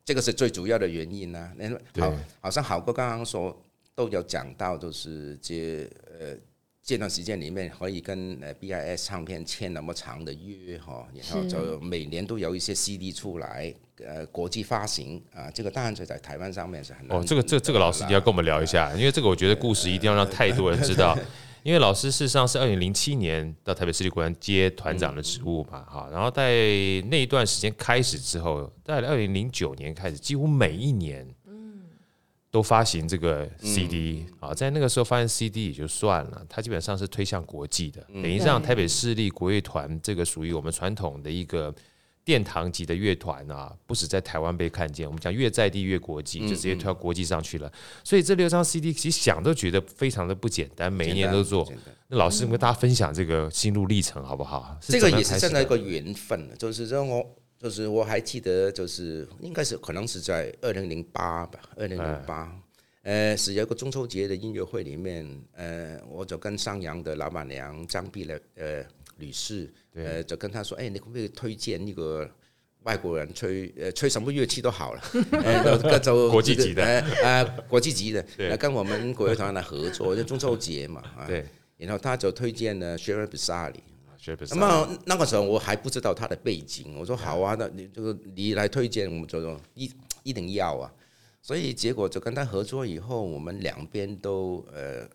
[0.04, 1.52] 这个是最主要的原因呢。
[2.00, 3.56] 好，好像好哥刚刚说
[3.94, 5.88] 都有讲到，就是这
[6.20, 6.36] 呃。
[6.88, 13.74] 这段时间里面可以跟呃 BIS 唱片签那么长的约哈，然后就每年都有一些 CD 出来，
[14.06, 21.14] 呃，国际发行啊，这个当然就在台湾上面是很哦，这个这个、这个老师你要跟我们聊一下，因为这个我觉得故事一定要让太多人知道，
[21.62, 26.54] 因为老师事实上是二零零七年到台北市立国安接团长的职务嘛，哈，然后在
[27.12, 31.28] 那一段时间开始之后，在二零零九年开始，几乎每一年。
[32.58, 41.72] 都发行这个 CD 啊，在那个时候发行 CD 也就算了，它基本上是推向国际的，等于让台北市立国乐团这个属于我们传统的一个
[42.26, 47.72] 殿堂级的乐团啊，不止在台湾被看见，我们讲越在地越国际，就直接推到国际上去了。
[48.04, 51.72] 所以这六张 CD 其实想都觉得非常的不简单，每一年都做。
[52.08, 54.76] 那老师跟大家分享这个心路历程好不好？
[54.82, 57.24] 这个也是真的一个缘分，就是让我。
[57.60, 62.56] 就是我还记得，就是应该是可能是在二零零八吧，二零零八，
[63.02, 68.86] 呃，是有个中秋节的音乐会里面，呃，我就跟上扬的老板娘张碧了，呃，
[69.18, 72.30] 女士，呃，就跟她说，哎，你可不可以推荐一个
[72.84, 76.84] 外国人吹，呃，吹什么乐器都好了，呃， 各种 国际级的，
[77.24, 81.44] 呃，国际级的，来跟我们国乐团来合作，就中秋节嘛，啊，对，
[81.78, 83.80] 然后他就推荐了 Sherry Bersali
[84.50, 89.92] 那么那个时候我还不知道他的背景，我说好啊，那你这个你来推荐，我们就说一
[90.24, 90.92] 一定要啊，
[91.42, 95.08] 所以结果就跟他合作以后，我们两边都呃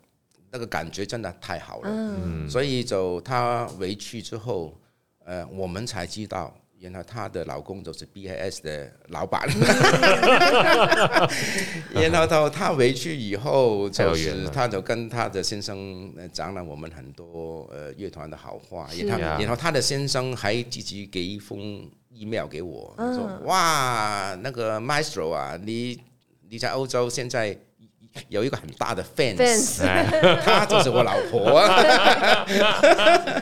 [0.50, 4.78] 那个感觉真的太好了，嗯，所以就他回去之后，
[5.24, 6.54] 呃，我们才知道。
[6.82, 9.46] 原来她的老公就是 BIS 的老板，
[11.94, 26.00] 然后到她回去以后，就是她就跟她的先生讲了我们很多呃乐团的好话，然后然后她的先生还自己给一封 email 给我，说哇那个 Maestro 啊，你
[26.48, 27.56] 你在欧洲现在
[28.28, 29.80] 有一个很大的 fans，
[30.44, 31.62] 她就是我老婆，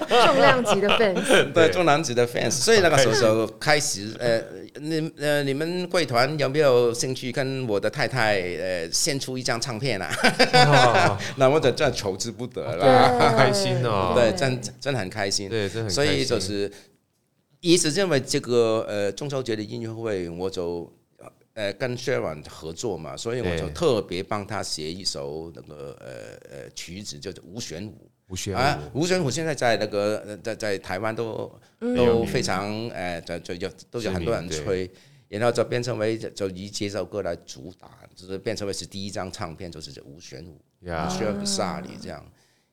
[0.08, 4.40] 重量级的 fans， 对，重量级的 fans，所以那个时候开始，呃，
[4.80, 10.08] 你呃你们贵团有没有兴趣跟我的太太呃献出一张唱片啊？
[11.36, 16.70] 那我就真的求之不得了，开心哦，对，真真的很开心，对，真很开心，所以就是
[17.60, 20.88] 一直认为这个呃中秋节的音乐会，我就。
[21.60, 26.08] 呃，跟 Sharon 合作嘛，所以我就特别帮他写一首那个呃
[26.50, 27.90] 呃曲子，叫做《无弦舞》。
[28.32, 34.90] 无弦啊，无弦舞现在在那个在在台湾都都非常呃，就就就都有很多人吹，
[35.28, 42.24] 然后就变成为就以这首歌来主打，就是变成为是第一张唱片，就是这无弦舞，Sharon Sally 这样，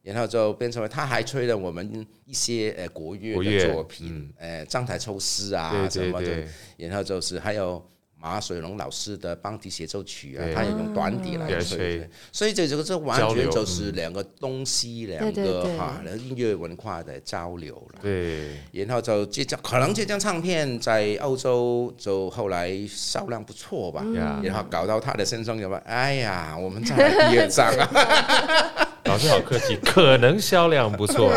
[0.01, 6.47] 然后就变成为他还吹了我们一些呃国乐的作品，呃张台抽丝啊什么的，
[6.77, 7.83] 然后就是还有。
[8.19, 17.99] 马水龙老师的邦迪协奏曲啊，他也用短笛来吹，所以这这个这完全就是两个东西两个哈音乐文化的交流了。
[18.01, 24.03] 对，然后就这张可能这张唱片在欧洲就后来销量不错吧，
[24.41, 25.75] 然后搞到他的先生有没？
[25.85, 28.87] 哎呀，我们再来第二张啊！
[29.05, 31.31] 老师好客气，可能销量不错，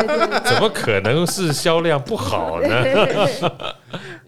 [0.44, 2.84] 怎么可能是销量不好呢？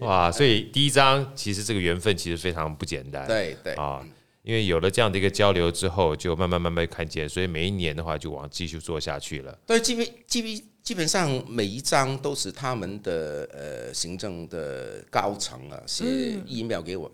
[0.02, 3.74] 哇，所以第一张其实这个缘分其实非常不简单，对对。
[3.74, 4.04] 啊，
[4.42, 9.56] 因为有了这样的一个交流之后，就慢慢慢慢看见，所以每一年的话就往继续做下去了。
[9.66, 16.04] 对，基本基本基本上每一张都是他们的呃行政的高层啊写
[16.46, 17.10] email 给我，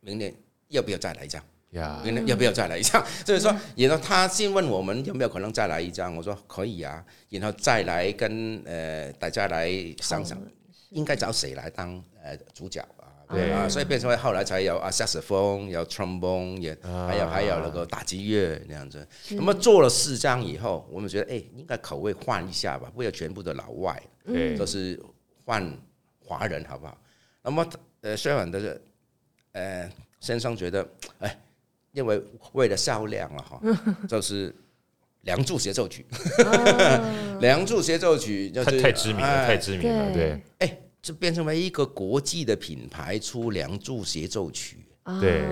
[0.00, 0.34] 明年
[0.68, 1.42] 要不要再来一张？
[1.70, 3.02] 呀，明年要不要再来一张？
[3.24, 10.36] 所以说，然后他先问我们有没有可能再来一张，我说可以啊，然后再来跟呃大家来想想。
[10.90, 13.10] 应该找谁来当呃主角啊？
[13.28, 19.06] 对啊，所以变成后来才有啊萨克斯风，有 trombone，也还有还有那个打击乐那样子。
[19.30, 24.02] 那么做了四张以后，我们觉得哎，应该口味换一下吧，不要全部的老外，
[24.56, 25.00] 就是
[25.44, 25.72] 换
[26.18, 27.00] 华人好不好？
[27.42, 27.64] 那么
[28.00, 28.80] 呃，虽然的
[29.52, 30.86] 呃先生觉得
[31.20, 31.40] 哎，
[31.92, 32.20] 因为
[32.52, 33.60] 为了销量了哈，
[34.08, 34.54] 就是。
[35.22, 36.06] 梁祝协奏曲，
[37.40, 40.40] 梁祝协奏曲就是太知名了，太知名了，对。
[40.58, 44.78] 哎，就变成为一个国际的品牌出梁祝协奏曲，
[45.20, 45.44] 对。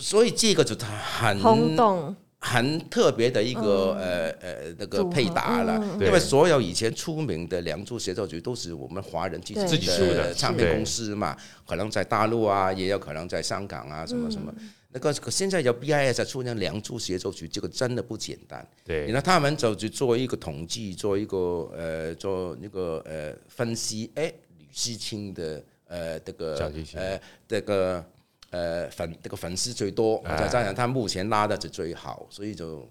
[0.00, 5.84] 所以这个就很轰动，很特别的一个呃呃那个配搭了。
[6.00, 10.32] 因为所有以前出名的梁祝协奏曲都是我们华人自己自己出的。
[10.34, 14.52] 唱片公司嘛，可能在大陆啊，也有可能在香港啊，什么什么。
[14.94, 18.66] 那个可现在有 BIS 出现梁祝协奏曲，这个真的不简单。
[18.84, 21.36] 对，然后他们就去做一个统计，做一个
[21.74, 24.10] 呃，做那个呃分析。
[24.16, 28.04] 哎，吕思清的呃这个呃这个
[28.50, 32.86] 呃粉这个粉丝最多，再加上他目前拉的是最好，所以就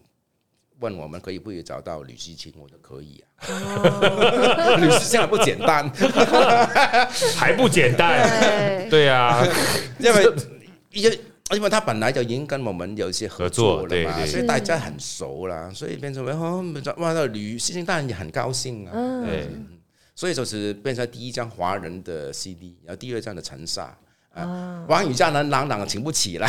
[0.79, 4.77] 问我们可以不可以找到吕思清，我说可以啊。
[4.81, 5.87] 吕思清还不简单，
[7.37, 8.89] 还不简单。
[8.89, 9.45] 对呀，
[10.01, 10.33] 因为
[10.93, 11.21] 因为。
[11.53, 16.63] 因为他本来就已经跟我们有一些合作了嘛，所以大家很熟了，所以变成为哦，
[16.97, 18.91] 哇，那吕锡清当然也很高兴啊。
[18.93, 19.67] 嗯，
[20.15, 23.97] 所以就是变成第一张华人的 CD，然后第二张的陈萨。
[24.33, 26.47] 啊，王羽佳能朗朗请不起了，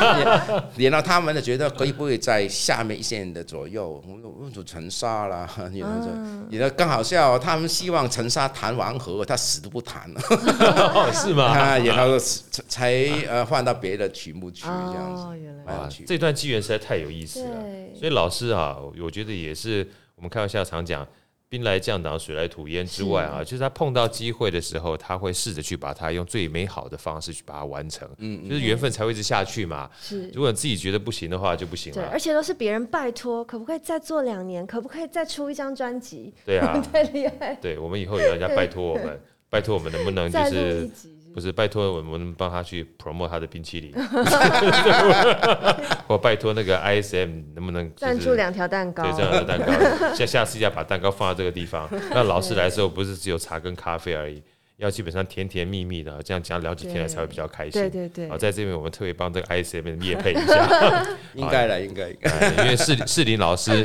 [0.76, 10.10] 然后他们就觉得可以不可以在下面一线的左右，我我就陈沙了，然后就，然后更好笑，他们希望陈沙弹王和，他死都不弹，
[11.14, 11.56] 是吗？
[11.80, 12.18] 然后
[12.68, 15.38] 才呃换到别的曲目去这样子。
[15.38, 17.56] 原来这段机缘实在太有意思了。
[17.98, 21.06] 所以老师啊，我觉得也是，我们开玩笑常讲。
[21.48, 28.08] 兵来将挡，水来土掩之外啊，就是他碰到机会的时候，他会试着去把它用最美好的方式去把它完成。
[28.18, 29.88] 嗯，就是缘分才会一直下去嘛。
[30.00, 32.02] 是，如果你自己觉得不行的话，就不行了。
[32.02, 34.66] 对，而且都是别人拜托，可不可以再做两年？
[34.66, 36.34] 可不可以再出一张专辑？
[36.44, 37.54] 对啊， 太厉害。
[37.60, 40.90] 对，我们以后有人家拜托我们， 拜托我们能不能就是。
[41.36, 43.92] 不是拜托我们帮他去 promote 他的冰淇淋，
[46.08, 49.02] 或拜托那个 ISM 能不能赞助两条蛋糕？
[49.02, 51.86] 对，这样的蛋糕，下下次要把蛋糕放在这个地方。
[52.08, 54.42] 那老师来的时候不是只有茶跟咖啡而已，
[54.78, 57.72] 要基本上甜甜蜜蜜的，这样讲聊几天来才会比较开心。
[57.82, 58.30] 对对对。
[58.30, 62.64] 好，在这边我们特别帮这个 ISM 业配一下， 应该的，应该应该。
[62.64, 63.84] 因为世世林老师，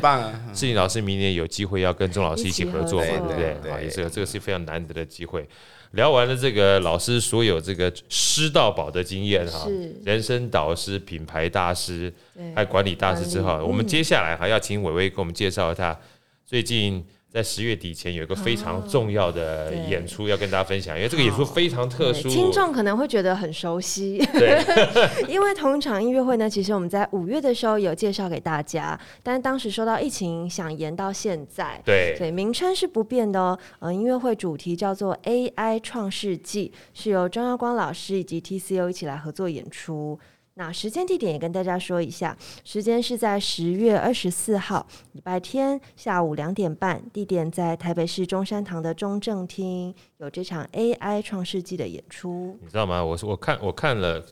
[0.53, 3.57] 世林老师明年有机会要跟钟老师一起合作嘛，对不对？
[3.69, 5.45] 啊，也是这个是非常难得的机会。
[5.91, 9.67] 聊完了这个老师所有这个师到宝的经验哈，
[10.05, 12.13] 人生导师、品牌大师，
[12.55, 15.99] 还有管理大师之后，我们接下来还要请伟伟给我们介绍一下
[16.45, 24.17] 最近在十月底前有一个非常重要的演出要跟大家分享，因为这个演出非常特殊，听众可能会觉得很熟悉。
[24.33, 24.61] 对，
[25.31, 31.81] 因为同场音乐会呢，其实我们在五月的时候有介绍给大家，但是当时受到疫情影响，延到现在。
[31.85, 33.57] 对，对，名称是不变的哦。
[33.79, 40.19] 呃，音乐会主题叫做 AI 创世纪，是由张耀光老师以及 TCO 一起来合作演出。
[40.55, 52.57] 那时间地点也跟大家说一下，时间是在十月二十四号礼拜天下午两点半，地点在台北市中山堂的中正厅，有这场 AI 创世纪的演出。
[52.61, 53.03] 你知道吗？
[53.03, 54.23] 我是我看我看了，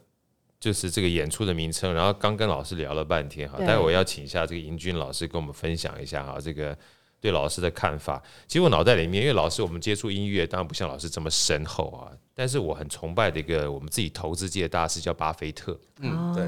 [0.60, 6.78] 就是这个演出的名称，然后刚跟老师聊了半天哈，待会我要请一下这个银军老师跟我们分享一下哈，这个。
[7.22, 12.12] 对老师的看法，其实我脑袋里面，因为老师我们接触音乐，当然不像老师这么深厚啊。
[12.34, 15.78] 但是我很崇拜的一个我们自己投资界的大师叫巴菲特。
[16.00, 16.46] 嗯，对。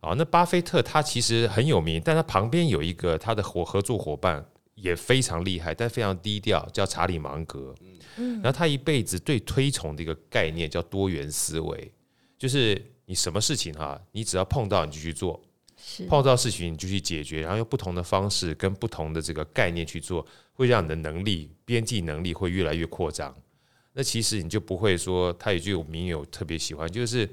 [0.00, 7.74] 啊，那巴菲特他其实很有名，但他旁边有一个他的合合作伙伴也非常厉害，但非常低调，叫查理芒格。
[8.16, 11.92] 嗯，然后他一辈子最推崇的一个概念叫多元思维，
[12.38, 15.40] 就是你什么事情哈，你只要碰到你就去做。
[16.08, 23.34] 碰到事情你就去解决，然后用不同的方式跟不同的这个概念去做，会让你的能力边际能力会越来越扩张。
[23.94, 27.28] 那其实你就不会说，他有句名言我特别喜欢，就是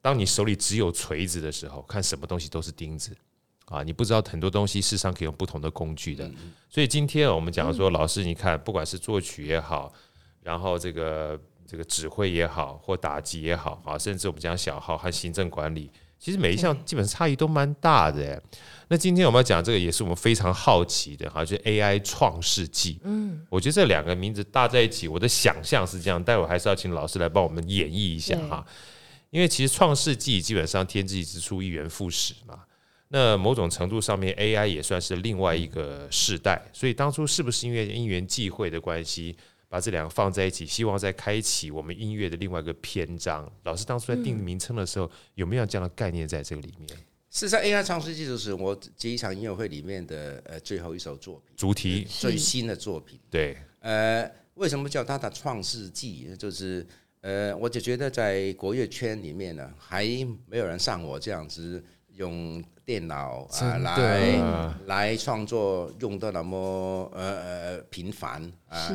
[0.00, 3.16] 当你手里只有锤子的时候，看什么东西都是钉子
[3.66, 3.82] 啊！
[3.82, 6.30] 你不知道很多东西事实上可以用不同的工具的。
[6.68, 9.90] 所以今天我们讲说，老师你看，不管是作曲也好，
[10.42, 15.90] 然后这个这个指挥也好，或打击也好啊，甚至我们讲小号和行政管理。
[16.22, 18.40] 其实每一项基本差异都蛮大的。
[18.86, 23.00] 那今天我们要讲这个，也是我们非常好奇的哈，就是 AI 创世纪。
[23.02, 26.22] 嗯，我觉得这两个名字搭在一起，我的想象是这样。
[26.22, 28.64] 待会还是要请老师来帮我们演绎一下哈。
[29.30, 32.60] 因为其实创世纪基本上天之初，一元复始嘛。
[33.08, 36.62] 那某种程度上面，AI 也算是另外一个世代。
[36.72, 39.36] 所以当初是不是因为因缘际会的关系？
[39.72, 43.50] 把这两个放在一起，希望再开启我们音乐的另外一个篇章。
[43.62, 46.86] 老师当初在定名称的时候，有没有这样的概念在这个里面？
[47.30, 53.18] 事实上，AI 创世纪就是我这一场音乐会里面的呃最后一首作品，主题最新的作品。
[53.30, 56.36] 对，呃，为什么叫它的创世纪？
[56.36, 56.86] 就是
[57.22, 60.04] 呃，我就觉得在国乐圈里面呢，还
[60.46, 61.82] 没有人像我这样子。
[62.16, 68.90] 用电脑啊来来创作用的那么呃呃频繁啊，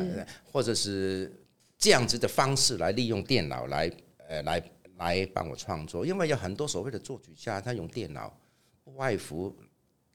[0.52, 1.32] 或者是
[1.78, 3.90] 这样子的方式来利用电脑来
[4.28, 4.62] 呃来
[4.96, 8.32] 来帮我创作，因为有很多所谓的作曲家，他用电脑
[8.96, 9.56] 外服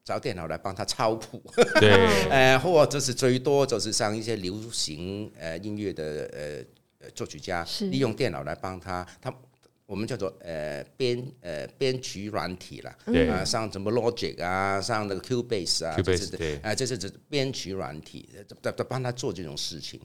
[0.04, 1.42] 找电脑来帮他抄谱，
[1.80, 6.66] 对， 呃，或者是最多就是像一些流行呃音乐的
[7.02, 9.34] 呃作曲家，利用电脑来帮他他。
[9.94, 12.98] 我们叫做呃编呃编曲软体啦，
[13.30, 18.28] 啊，像什么 Logic 啊，像那个 Cubase 啊，这是对，啊，这是这编曲软体，
[18.60, 20.02] 在在帮他做这种事情。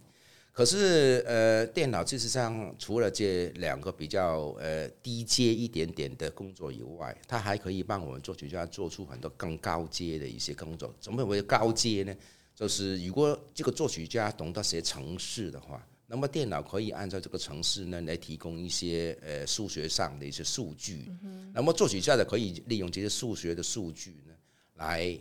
[0.53, 10.94] 可是呃，电脑事实上除了这两个比较呃低阶一点点的工作以外，它还可以帮我们作曲家做出很多更高阶的一些工作。
[11.01, 12.14] 怎么为高阶呢？
[12.55, 15.83] 就是如果这个作曲家懂得写程式的话。
[16.10, 21.12] 那么电脑可以按照这个程式呢来提供一些呃数学上的一些数据，
[21.52, 24.32] 那么作曲家呢可以利用这些数学的数据呢
[24.76, 25.14] 来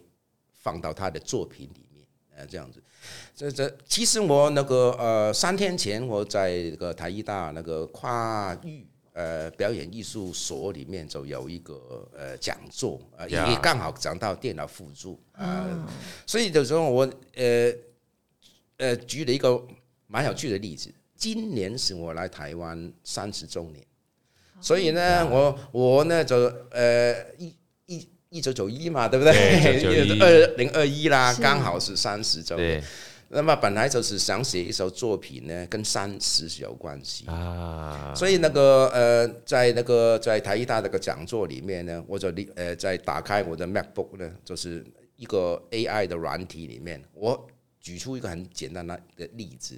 [0.54, 2.82] 放到他的作品里面，呃这样子，
[3.36, 15.86] 这这其实我那个呃三天前我在那个台艺大那个跨域呃表演艺术所里面就有一个呃讲座啊，也刚好讲到电脑辅助啊，
[16.26, 17.74] 所以就是说我呃
[18.78, 19.62] 呃举了一个。
[20.08, 23.86] 蛮有趣的例子，今年是我来台湾三十周年，
[24.62, 26.36] 所以呢，我我呢就
[26.72, 27.54] 呃一
[27.86, 29.34] 一一九九一嘛，对不对？
[30.20, 32.84] 二零二一啦，刚好是三十周年。
[33.30, 38.14] 那么本来就是想写一首作品呢，跟三十是有关系啊。
[38.16, 44.86] 所以那个呃，在那个在台艺大那个讲座里面呢，我就呃在打开我的 MacBook 呢，就是
[45.18, 47.46] 一个 AI 的软体里面，我
[47.82, 48.98] 举出一个很简单的
[49.34, 49.78] 例子。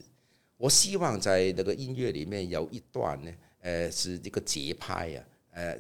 [0.60, 5.78] 我希望在那个音乐里面有一段呢，呃，是这个节拍啊，呃，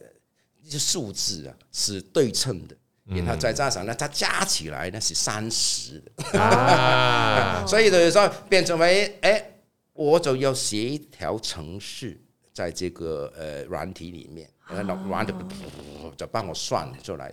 [0.64, 6.02] 一些数字啊是对称的，然后再加上呢，它加起来呢是三十
[7.68, 9.52] 所以就是说变成为，哎，
[9.92, 15.34] 我就要写一条程序在这个呃软体里面，然后软体
[16.16, 17.30] 就帮我算出来，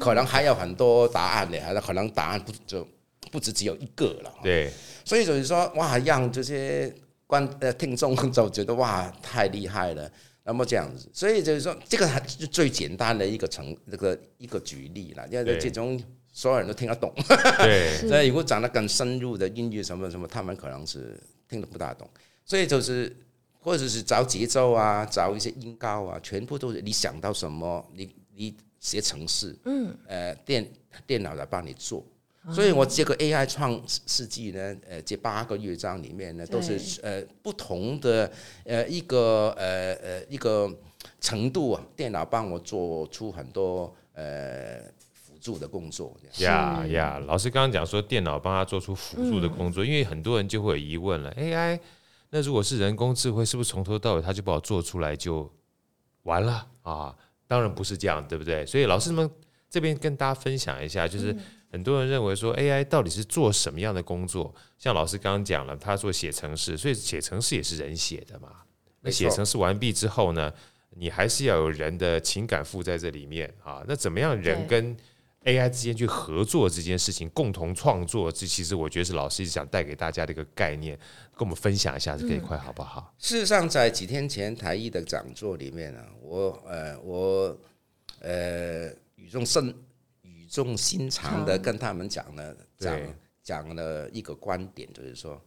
[0.00, 2.88] 可能还有很多答案的，还是可能答案不就。
[3.36, 4.72] 不止只有一个了，对，
[5.04, 6.90] 所以就是说，哇，让这些
[7.26, 10.10] 观呃听众就觉得哇，太厉害了。
[10.42, 15.28] 那么这样子，所以就是说，这个还是最简单的一个成这个一个举例了。
[15.28, 17.12] 因为这种所有人都听得懂。
[17.58, 22.08] 对，所以如果讲得更深入的音乐什么什么，他们可能是听得不大懂。
[22.42, 23.14] 所以就是
[23.60, 30.64] 或者是找节奏啊，找一些音高啊，全部都是你想到什么，你你写程式，嗯，呃，电
[31.06, 32.02] 电脑来帮你做。
[32.54, 38.30] 所以我这个 AI 创世纪呢，呃，这八个乐章里面呢，都是呃不同的
[38.64, 40.72] 呃一个呃呃一个
[41.20, 44.80] 程度啊，电脑帮我做出很多呃
[45.12, 46.16] 辅助的工作。
[46.38, 51.80] 呀呀，老师刚刚讲说电脑帮他做出辅助的工作，嗯、因为很多人就会有疑问了，AI
[52.30, 55.52] 那如果是人工智慧，是不是从头到尾他就把我做出来就
[56.22, 57.16] 完了啊？
[57.48, 58.64] 当然不是这样，对不对？
[58.64, 59.28] 所以老师们
[59.68, 61.36] 这边跟大家分享一下，就是。
[61.76, 64.54] 很多人认为说 AI 到底是做什么样的工作？
[64.78, 68.48] 像老师刚刚讲了，他做写程式，所以写程式也是人写的嘛。
[69.02, 70.50] 那写程式完毕之后呢，
[70.96, 73.84] 你还是要有人的情感附在这里面啊。
[73.86, 74.96] 那怎么样人跟
[75.44, 78.32] AI 之间去合作这件事情，共同创作？
[78.32, 80.98] 这其实我觉得是老师一直想带给大家的一个概念，
[81.36, 83.14] 跟我们分享一下这一块好不好？
[83.18, 87.58] 事实上，在几天前台艺的讲座里面呢，我呃我
[88.20, 89.74] 呃语重深。
[90.56, 92.98] 语重心长的跟他们讲了，讲
[93.42, 95.38] 讲了一个观点，就是说，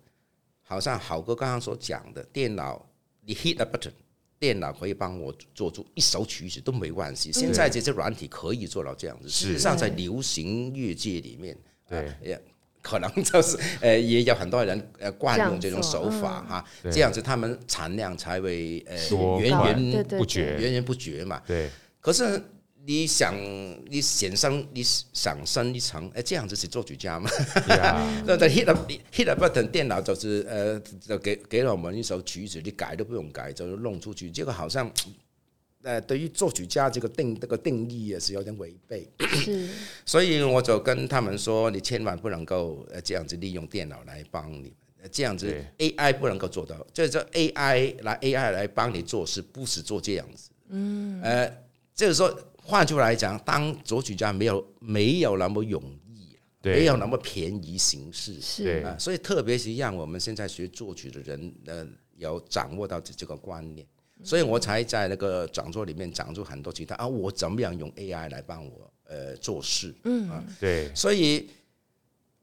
[0.62, 2.88] 好像好哥刚刚所讲的，电脑
[3.26, 3.92] 你 hit a button，
[4.38, 7.32] 电脑可以帮我做出一首曲子都没关系。
[7.34, 9.28] 现在这些软体可以做到这样子。
[9.28, 11.58] 事实上，在流行乐界里面，
[11.88, 12.40] 对，也
[12.84, 18.96] 可能就是 呃，也有很多人呃惯用这种手法哈，这样子他们产量才会呃
[19.40, 21.42] 源源不绝，源源不绝嘛。
[21.48, 21.68] 对，
[22.00, 22.40] 可是。
[22.90, 23.36] 你想，
[23.88, 27.30] 你想升，你想升一层，哎，这样子是作曲家嘛？
[28.26, 28.66] 那在 hit
[29.14, 34.32] hit button，电脑就是呃，就给给了我们一首曲子，你改都不用改，就弄出去。
[34.32, 34.92] 这个好像，
[35.84, 39.08] 呃，对于作曲家这个定这个定义也是有点违背。
[39.20, 39.70] 是，
[40.04, 44.74] 所以我就跟他们说，你千万不能够呃这样子利用电脑来帮你，
[45.12, 50.50] 这样子 AI 不能够做到，就是说 AI 来 AI 来帮你做事，不是做这样子。
[50.70, 51.48] 嗯，呃，
[51.94, 52.36] 就是说。
[52.70, 55.82] 换句话来讲，当作曲家没有没有那么容
[56.14, 58.84] 易，没有那么便宜形式，是。
[58.86, 63.84] 啊，所以特别是让我们现在学作曲的人，呃，有掌握到这这个观念，
[64.24, 70.30] 所以我才在那个讲座里面讲出很多其他啊，我怎么样用 AI 来帮我呃做事，嗯。
[70.30, 71.50] 啊，对，所以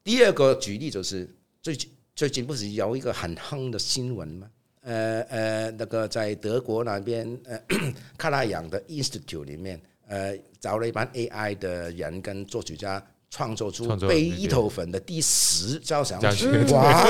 [0.03, 4.51] 第二个举例就是最近最近不是有一个很夯的新闻吗？
[4.81, 7.57] 呃呃，那个在德国那边呃
[8.19, 9.81] 卡拉扬的 Institute 里面。
[10.09, 17.07] 呃，找了一班 AI 的人跟作曲家创作出贝头粉的第十交响曲，哇！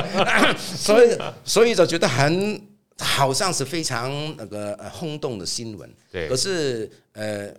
[0.56, 2.60] 所以所以就觉得很
[2.98, 5.92] 好像是非常那个呃轰动的新闻。
[6.12, 7.52] 对，可是呃。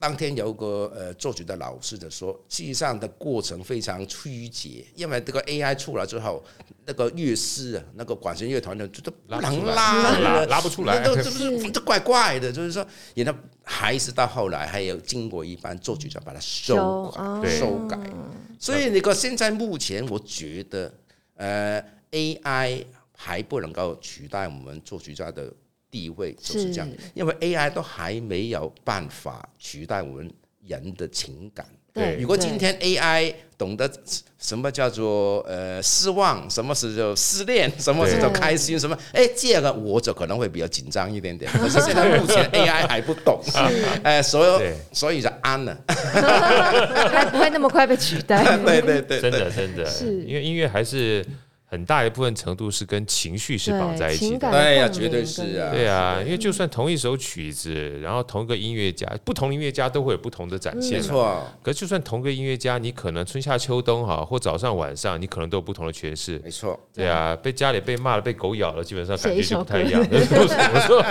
[0.00, 6.40] 当天有个呃作曲的老师就说，实际上的过程非常曲折，因为这个 AI 出来之后，
[6.86, 12.86] 那个乐师啊，那个管弦乐团的就都不能拉，拉，拉不出来，都这不是这怪怪的，就是说，
[13.16, 17.10] 然后还是到后来还有经过一般作曲家把它修
[17.42, 17.98] 改修改，
[18.56, 20.94] 所以那个现在目前我觉得，
[21.34, 22.84] 呃，AI
[23.16, 25.52] 还不能够取代我们作曲家的。
[25.90, 30.30] 地位就是这样，因为 AI 都还没有办法取代我们
[30.66, 31.66] 人的情感。
[31.94, 33.90] 对，如果今天 AI 懂得
[34.38, 41.50] 什么叫做呃失望，什么是叫失恋，什么是叫开心，什么哎，这个我就可能会比较紧张一点点。
[41.58, 43.40] 可是现在目前 AI 还不懂，
[44.04, 48.44] 哎，所以所以就安了， 还不会那么快被取代。
[48.64, 50.22] 对对对，真的真的，是。
[50.22, 51.24] 因为音乐还是。
[51.70, 61.46] 很大一部分程度是跟情绪是绑在一起的，对呀，绝对是啊，对啊，因为就算同一首曲子，然后同一个音乐家，不同音乐家都会有不同的展现，没错。
[61.62, 66.80] 可是就算同个音乐家，你可能春夏秋冬哈，或早上晚上，你可能都有不同的诠释，没错。
[66.94, 71.04] 对啊，被家里被骂了，被狗咬了，基本上感觉就不太一样，我 说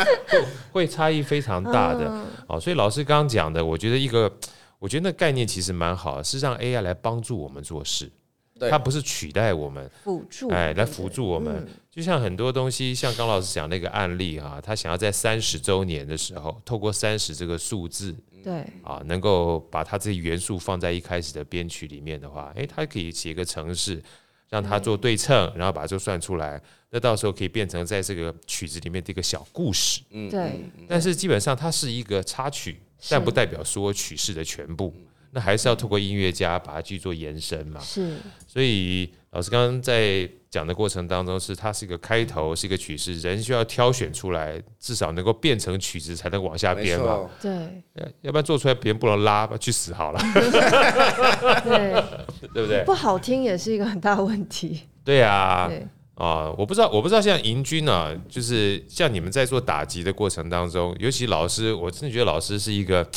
[0.71, 2.11] 会差异非常大的。
[2.47, 4.31] 哦，所以老师刚刚讲的，我觉得一个，
[4.79, 8.11] 我觉得那概念其实蛮好，是让 AI 来帮助我们做事。
[8.59, 11.55] 它不是取代我们，辅助，哎，来辅助我们。
[11.57, 24.01] 嗯、就像很多东西，像刚老师讲那个案例哈，他想要在三十周年的时候，透过三十这个数字，对，啊，能够把它这些元素放在一开始的编曲里面的话，哎，他可以写一个程式，
[24.49, 26.61] 让它做对称，然后把这算出来。
[26.89, 30.01] 那到时候可以变成在这个曲子里面的一个小故事。
[30.11, 30.63] 嗯，对。
[30.87, 32.79] 但是基本上它是一个插曲，
[33.09, 34.93] 但不代表说曲式的全部。
[35.31, 37.79] 那还是要透过音乐家把它去做延伸嘛。
[37.79, 38.17] 是，
[38.47, 47.29] 所以老师刚刚在讲的过程当中，是它是一个开头，是一个曲式，人需要挑选出来，至少能够变成曲子，才能往下编嘛。
[47.41, 47.51] 对，
[48.21, 50.19] 要不然做出来别人不能拉，去死好了。
[51.63, 52.03] 对，
[52.53, 52.83] 对不对？
[52.85, 54.81] 不好听也是一个很大的问题。
[55.03, 55.67] 对啊。
[55.67, 63.07] 对啊，我不知道，我不知道，像盈君啊，就是像你们在做打击的过程当中，尤其老师，我真的觉得老师是一个，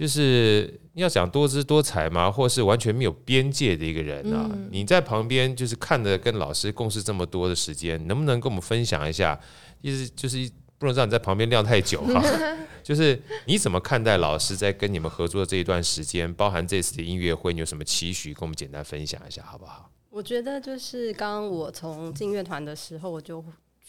[0.00, 4.48] 就是要讲多姿多彩嘛，或是完全没有边界的一个人啊。
[4.50, 9.38] 嗯、你在旁边就是看着跟老师共事这么多的时间，能不能跟我们分享一下？
[9.82, 12.24] 意思就是不能让你在旁边晾太久哈。
[12.82, 18.32] 就是你怎么看待老师在跟你们合作这一段时间，包含这次的音乐会，你有什么期许？
[18.32, 19.90] 跟我们简单分享一下好不好？
[20.08, 23.44] 我觉得就是刚刚我从进乐团的时候，我就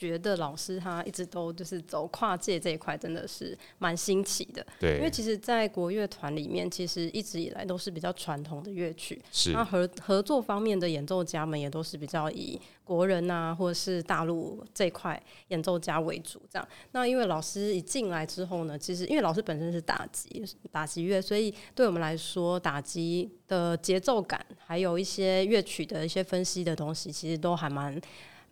[0.08, 4.66] 觉得老师他一直都就是走跨界这一块，真的是蛮新奇的。
[4.80, 9.22] 对，因为其实，在国乐团里面，其实一直以来都是比较传统的乐曲。
[9.32, 9.52] 是。
[9.52, 16.41] 那合合作方面的演奏家们也都是比较以国人啊，或者是大陆这块演奏家为主。
[16.49, 16.68] 这样。
[16.93, 28.02] 那因为老师一进来之后呢，其实因为老师本身是打击打击乐，所以对我们来说，打击的节奏感，还有一些乐曲的一些分析的东西，其实都还蛮，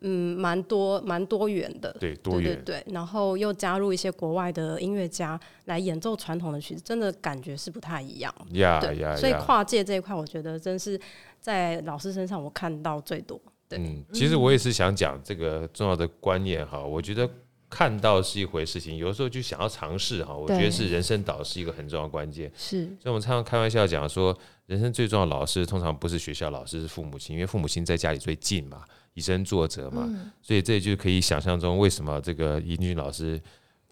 [0.01, 1.95] 嗯，蛮多蛮多元的。
[1.99, 2.55] 对，多元。
[2.55, 8.33] 对对对，然后又加入一些国外的音乐家来演奏传统的曲子，真的感觉是不太一样。
[8.51, 8.79] 呀
[9.15, 10.99] 所以跨界这一块，我觉得真是
[11.39, 13.39] 在老师身上我看到最多。
[13.67, 17.29] 对，嗯，其实我也是想讲这个重要的观念哈，我觉得。
[17.71, 20.35] 看到是一回事情，有的时候就想要尝试哈。
[20.35, 22.51] 我觉得是人生导师一个很重要的关键。
[22.57, 24.35] 是，所以我们常常开玩笑讲说，
[24.65, 28.83] 人生最重要的老师通常不是学校老师，是父母亲，因为父母亲在家里最近嘛，
[29.13, 30.03] 以身作则嘛。
[30.05, 33.39] 嗯、所以这就可以想象中为什么这个盈君老师。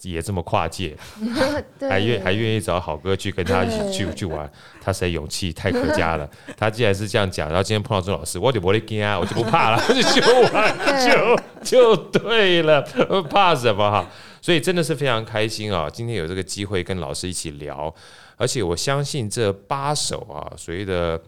[0.03, 0.95] 也这么跨界，
[1.89, 4.47] 还愿还愿意找好哥去跟他一起去去玩，
[4.79, 6.29] 他实在勇气太可嘉了。
[6.55, 10.21] 他既然是这样讲，然后今天碰到钟老师，我就不会惊啊，我就不怕了，就
[10.53, 12.79] 玩就就对了，
[13.23, 14.07] 怕什么哈？
[14.39, 15.89] 所以真的是非常开心啊！
[15.89, 17.91] 今天有这个机会跟老师一起聊，
[18.35, 21.19] 而且我相信这八首啊，所谓的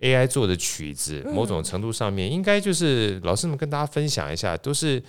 [0.00, 5.02] AI 做的曲子，某种程度上面应该就是老师们跟大家分享一下，都是。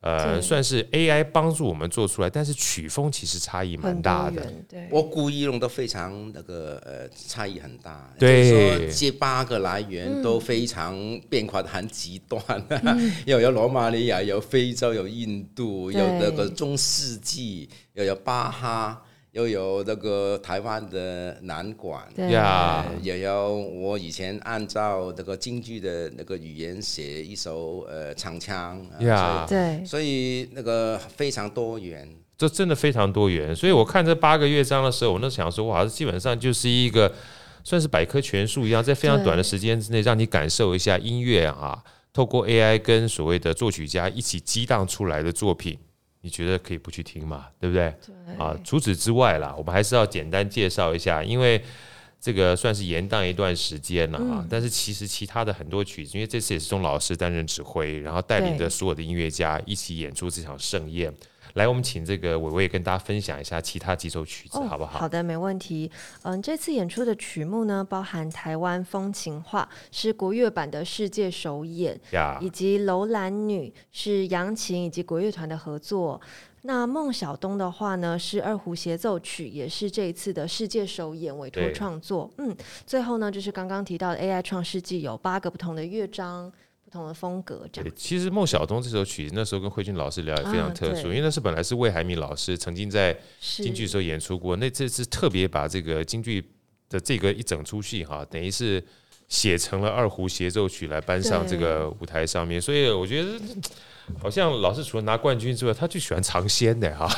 [0.00, 4.40] 呃，算是 AI 帮助我们做出来，但是曲风其实差异蛮大的。
[4.68, 8.08] 对，我故意弄得非常那个呃，差异很大。
[8.16, 10.96] 对，说这八个来源都非常
[11.28, 19.02] 变化的很极端，嗯、 又有罗马尼亚，有非洲，有印度，有那个中世纪，又有巴哈。
[19.32, 22.30] 又有那个台湾的南管，对。
[22.30, 33.54] 呀，也有我以前按照那个京剧的那个语言写一首呃唱腔，呀，对，所以那个非常多元，这真的非常多元。
[33.54, 37.12] 所以我看这八个乐章的时候，我那想说，哇，这基本上就是一个
[37.62, 45.78] 算是百科全书一样，在非常短的时间之内，让你感受一下音乐啊，透过 AI 跟所谓的作曲家一起激荡出来的作品。
[46.28, 47.46] 你觉得可以不去听嘛？
[47.58, 47.94] 对不对？
[48.04, 51.58] 对啊，除此之外啦，我们还是要简单介绍一下，因为
[52.20, 54.42] 这个算是延宕一段时间了啊。
[54.42, 61.10] 嗯、但是其实其他的很多曲子，因为这次也是钟老师担任指挥，然后带领着所有的音乐家一起演出这场盛宴。
[61.54, 64.98] 来，我们请这个伟伟跟大家分享一下其他几首曲子，好不好？
[64.98, 65.90] 好的，没问题。
[66.22, 71.98] 嗯，这次演出的曲目呢，包含台湾风情画是国乐版的世界首演，
[72.40, 76.20] 以及楼兰女是扬琴以及国乐团的合作。
[76.62, 82.30] 那孟小冬的话呢，是二胡协奏曲，也是这一次的世界首演委托创作。
[82.38, 86.52] 嗯，最后呢，就是刚刚提到的 AI 创世纪有八个不同的乐章。
[86.88, 87.92] 不同的风格，这样。
[87.94, 96.42] 其实孟小冬这首曲子那时候跟慧君老师聊也非常特殊，啊、因为那是本来是魏海敏老师曾经在京剧时候演出过，那这次特别把这个京剧
[96.88, 98.82] 的这个一整出戏哈，等于是
[99.28, 103.38] 写成了二胡协奏曲来搬上这个舞台上面，所以我觉得。
[104.20, 107.08] 好像老是除了拿冠军之外，他就喜欢尝鲜的哈。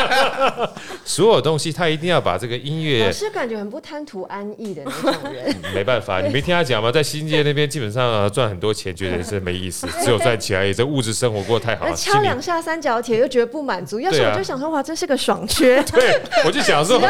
[1.04, 3.04] 所有东西他一定要把这个音乐。
[3.04, 5.54] 老师感觉很不贪图安逸的那种人。
[5.74, 6.90] 没办法，你没听他讲吗？
[6.92, 10.74] 在新界那边基本上赚很多钱，觉得是没意思，只有赚钱而已。
[10.74, 11.94] 这物质生活过得太好了。
[11.94, 15.82] 敲两下三角铁又觉得不满足，要是我就想说，哇，这是个爽缺。
[15.92, 17.00] 对，我就想说，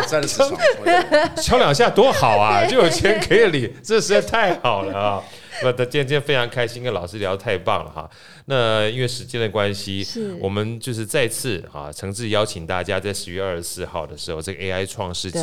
[1.37, 5.23] 敲两下多好啊，就有钱可以领，这实在太好了啊。
[5.65, 8.11] 那今天今天非常开心，跟老师聊得太棒了哈。
[8.47, 10.07] 那因为时间的关系，
[10.41, 15.39] 我们就是再次啊，诚挚邀请大家在十月二十四号的时候，这个 AI 创世纪，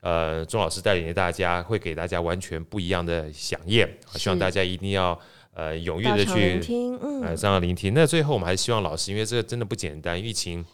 [0.00, 5.18] 呃，钟老师带领着大家会给大家完全不一样的饗宴，希望大家一定要
[5.54, 7.92] 呃踊跃的去听，嗯，呃，上来聆听。
[7.92, 10.64] 那最后我们还是希望老师，因为这个真的不简单，疫情。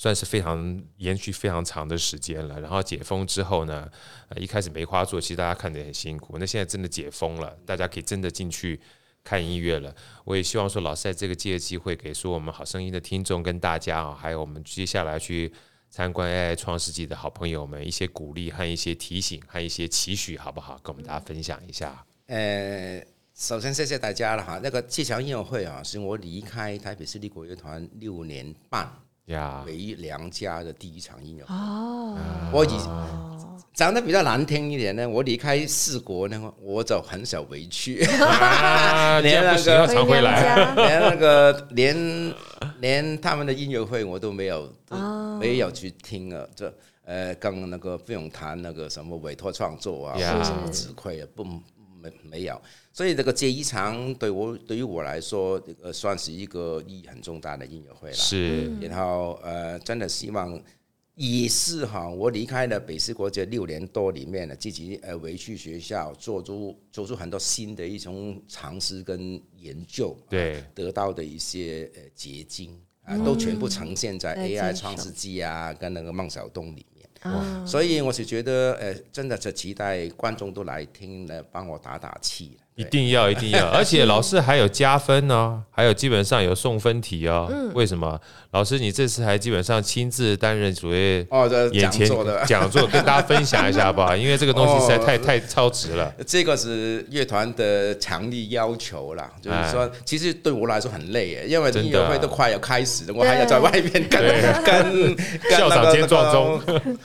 [0.00, 2.58] 算是非常延续非常长的时间了。
[2.58, 3.86] 然后解封之后呢，
[4.34, 8.80] 一开始梅花座其实大家看得很辛苦，那现在真的解封了，大家可以真的进去
[9.22, 9.94] 看音乐了。
[10.24, 15.52] 我也希望说，老师在这个借机会给说我们好声音的听众跟大家啊，还有我们接下来去
[15.90, 20.80] 参观 AI 创世纪的好朋友们一些鼓励和一些提醒和一些期许，好不好？
[20.82, 22.02] 跟我们大家分享一下。
[22.28, 24.58] 呃，首先谢谢大家了哈。
[24.62, 28.90] 那个气象音乐会啊，是我离开台北市立国乐团六年半。
[29.66, 32.16] 唯一两家的第一场音乐会哦，
[32.52, 32.70] 我以
[33.72, 42.34] 讲得比较难听一点呢，我离开四国呢，我就很少回去，啊、 连那个常回来， 连那个连
[42.80, 44.96] 连他们的音乐会我都没有，都
[45.38, 46.72] 没有去听啊，这
[47.04, 52.60] 呃，跟那个不用谈那个什么委托创作啊，或者什么指挥啊，不没没有。
[52.92, 58.14] 所以这个这一场对我对于我来说，呃，算是一个意义很重大的音乐会了。
[58.14, 60.60] 是，然后呃，真的希望
[61.14, 77.06] 也是哈，我离开了北师国这六年多里面呢，自己呃回去学校做出做出很多新的一种尝试跟研究，对，得到的一些呃结晶啊，都全部呈现在 AI 创世纪啊，跟那个孟小冬里面。
[77.22, 82.56] 哇所以我是觉得呃，真的是期待观众都来听来帮我打打气。
[82.76, 87.46] 一定要，一定要， 而且老师还有加分呢、哦，还有基本上有送分题哦。
[87.50, 88.18] 嗯、为什么？
[88.52, 92.08] 老师，你这次还基本上亲自担任主页哦，眼前
[92.46, 94.14] 讲座，跟大家分享一下吧？
[94.18, 96.12] 因为这个东西实在太、哦、太超值了。
[96.26, 104.20] 这个是乐团的强力要求啦，就是说，哎、其实对我来说很累耶，因为音乐会都快要开始了，我还要在外面跟
[104.64, 106.60] 跟跟校长兼撞钟，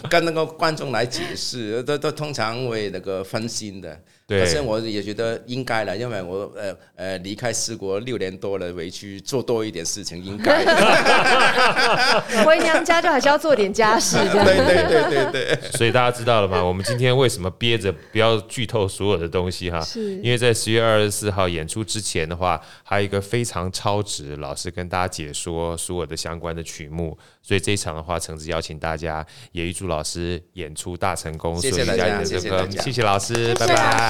[0.09, 3.99] 跟那个观众来解释，都都通常会那个分心的。
[4.27, 10.65] 对，可是我也觉得应该了，因为我呃呃离开四国六年多了，回去做多一点事情应该。
[12.43, 15.71] 回娘家就还是要做点家事，对对对对对。
[15.71, 16.63] 所以大家知道了吗？
[16.63, 19.79] 我们今天为什么憋着不要剧透所有的东西哈？
[19.81, 27.15] 是因为在十月二十四号演出之前的话，还有一个非常超值老师跟大家解说所有的相关的曲目。
[27.43, 33.67] 所以这一场的话，诚挚邀请大家，也预祝老师演出大成功，谢谢大家，谢谢大家，谢谢老师，谢谢拜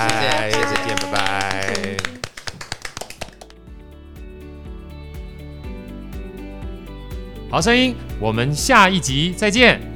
[0.07, 1.97] 拜，谢谢，再见，拜拜。
[7.49, 9.94] 好声音，我们下一集再见。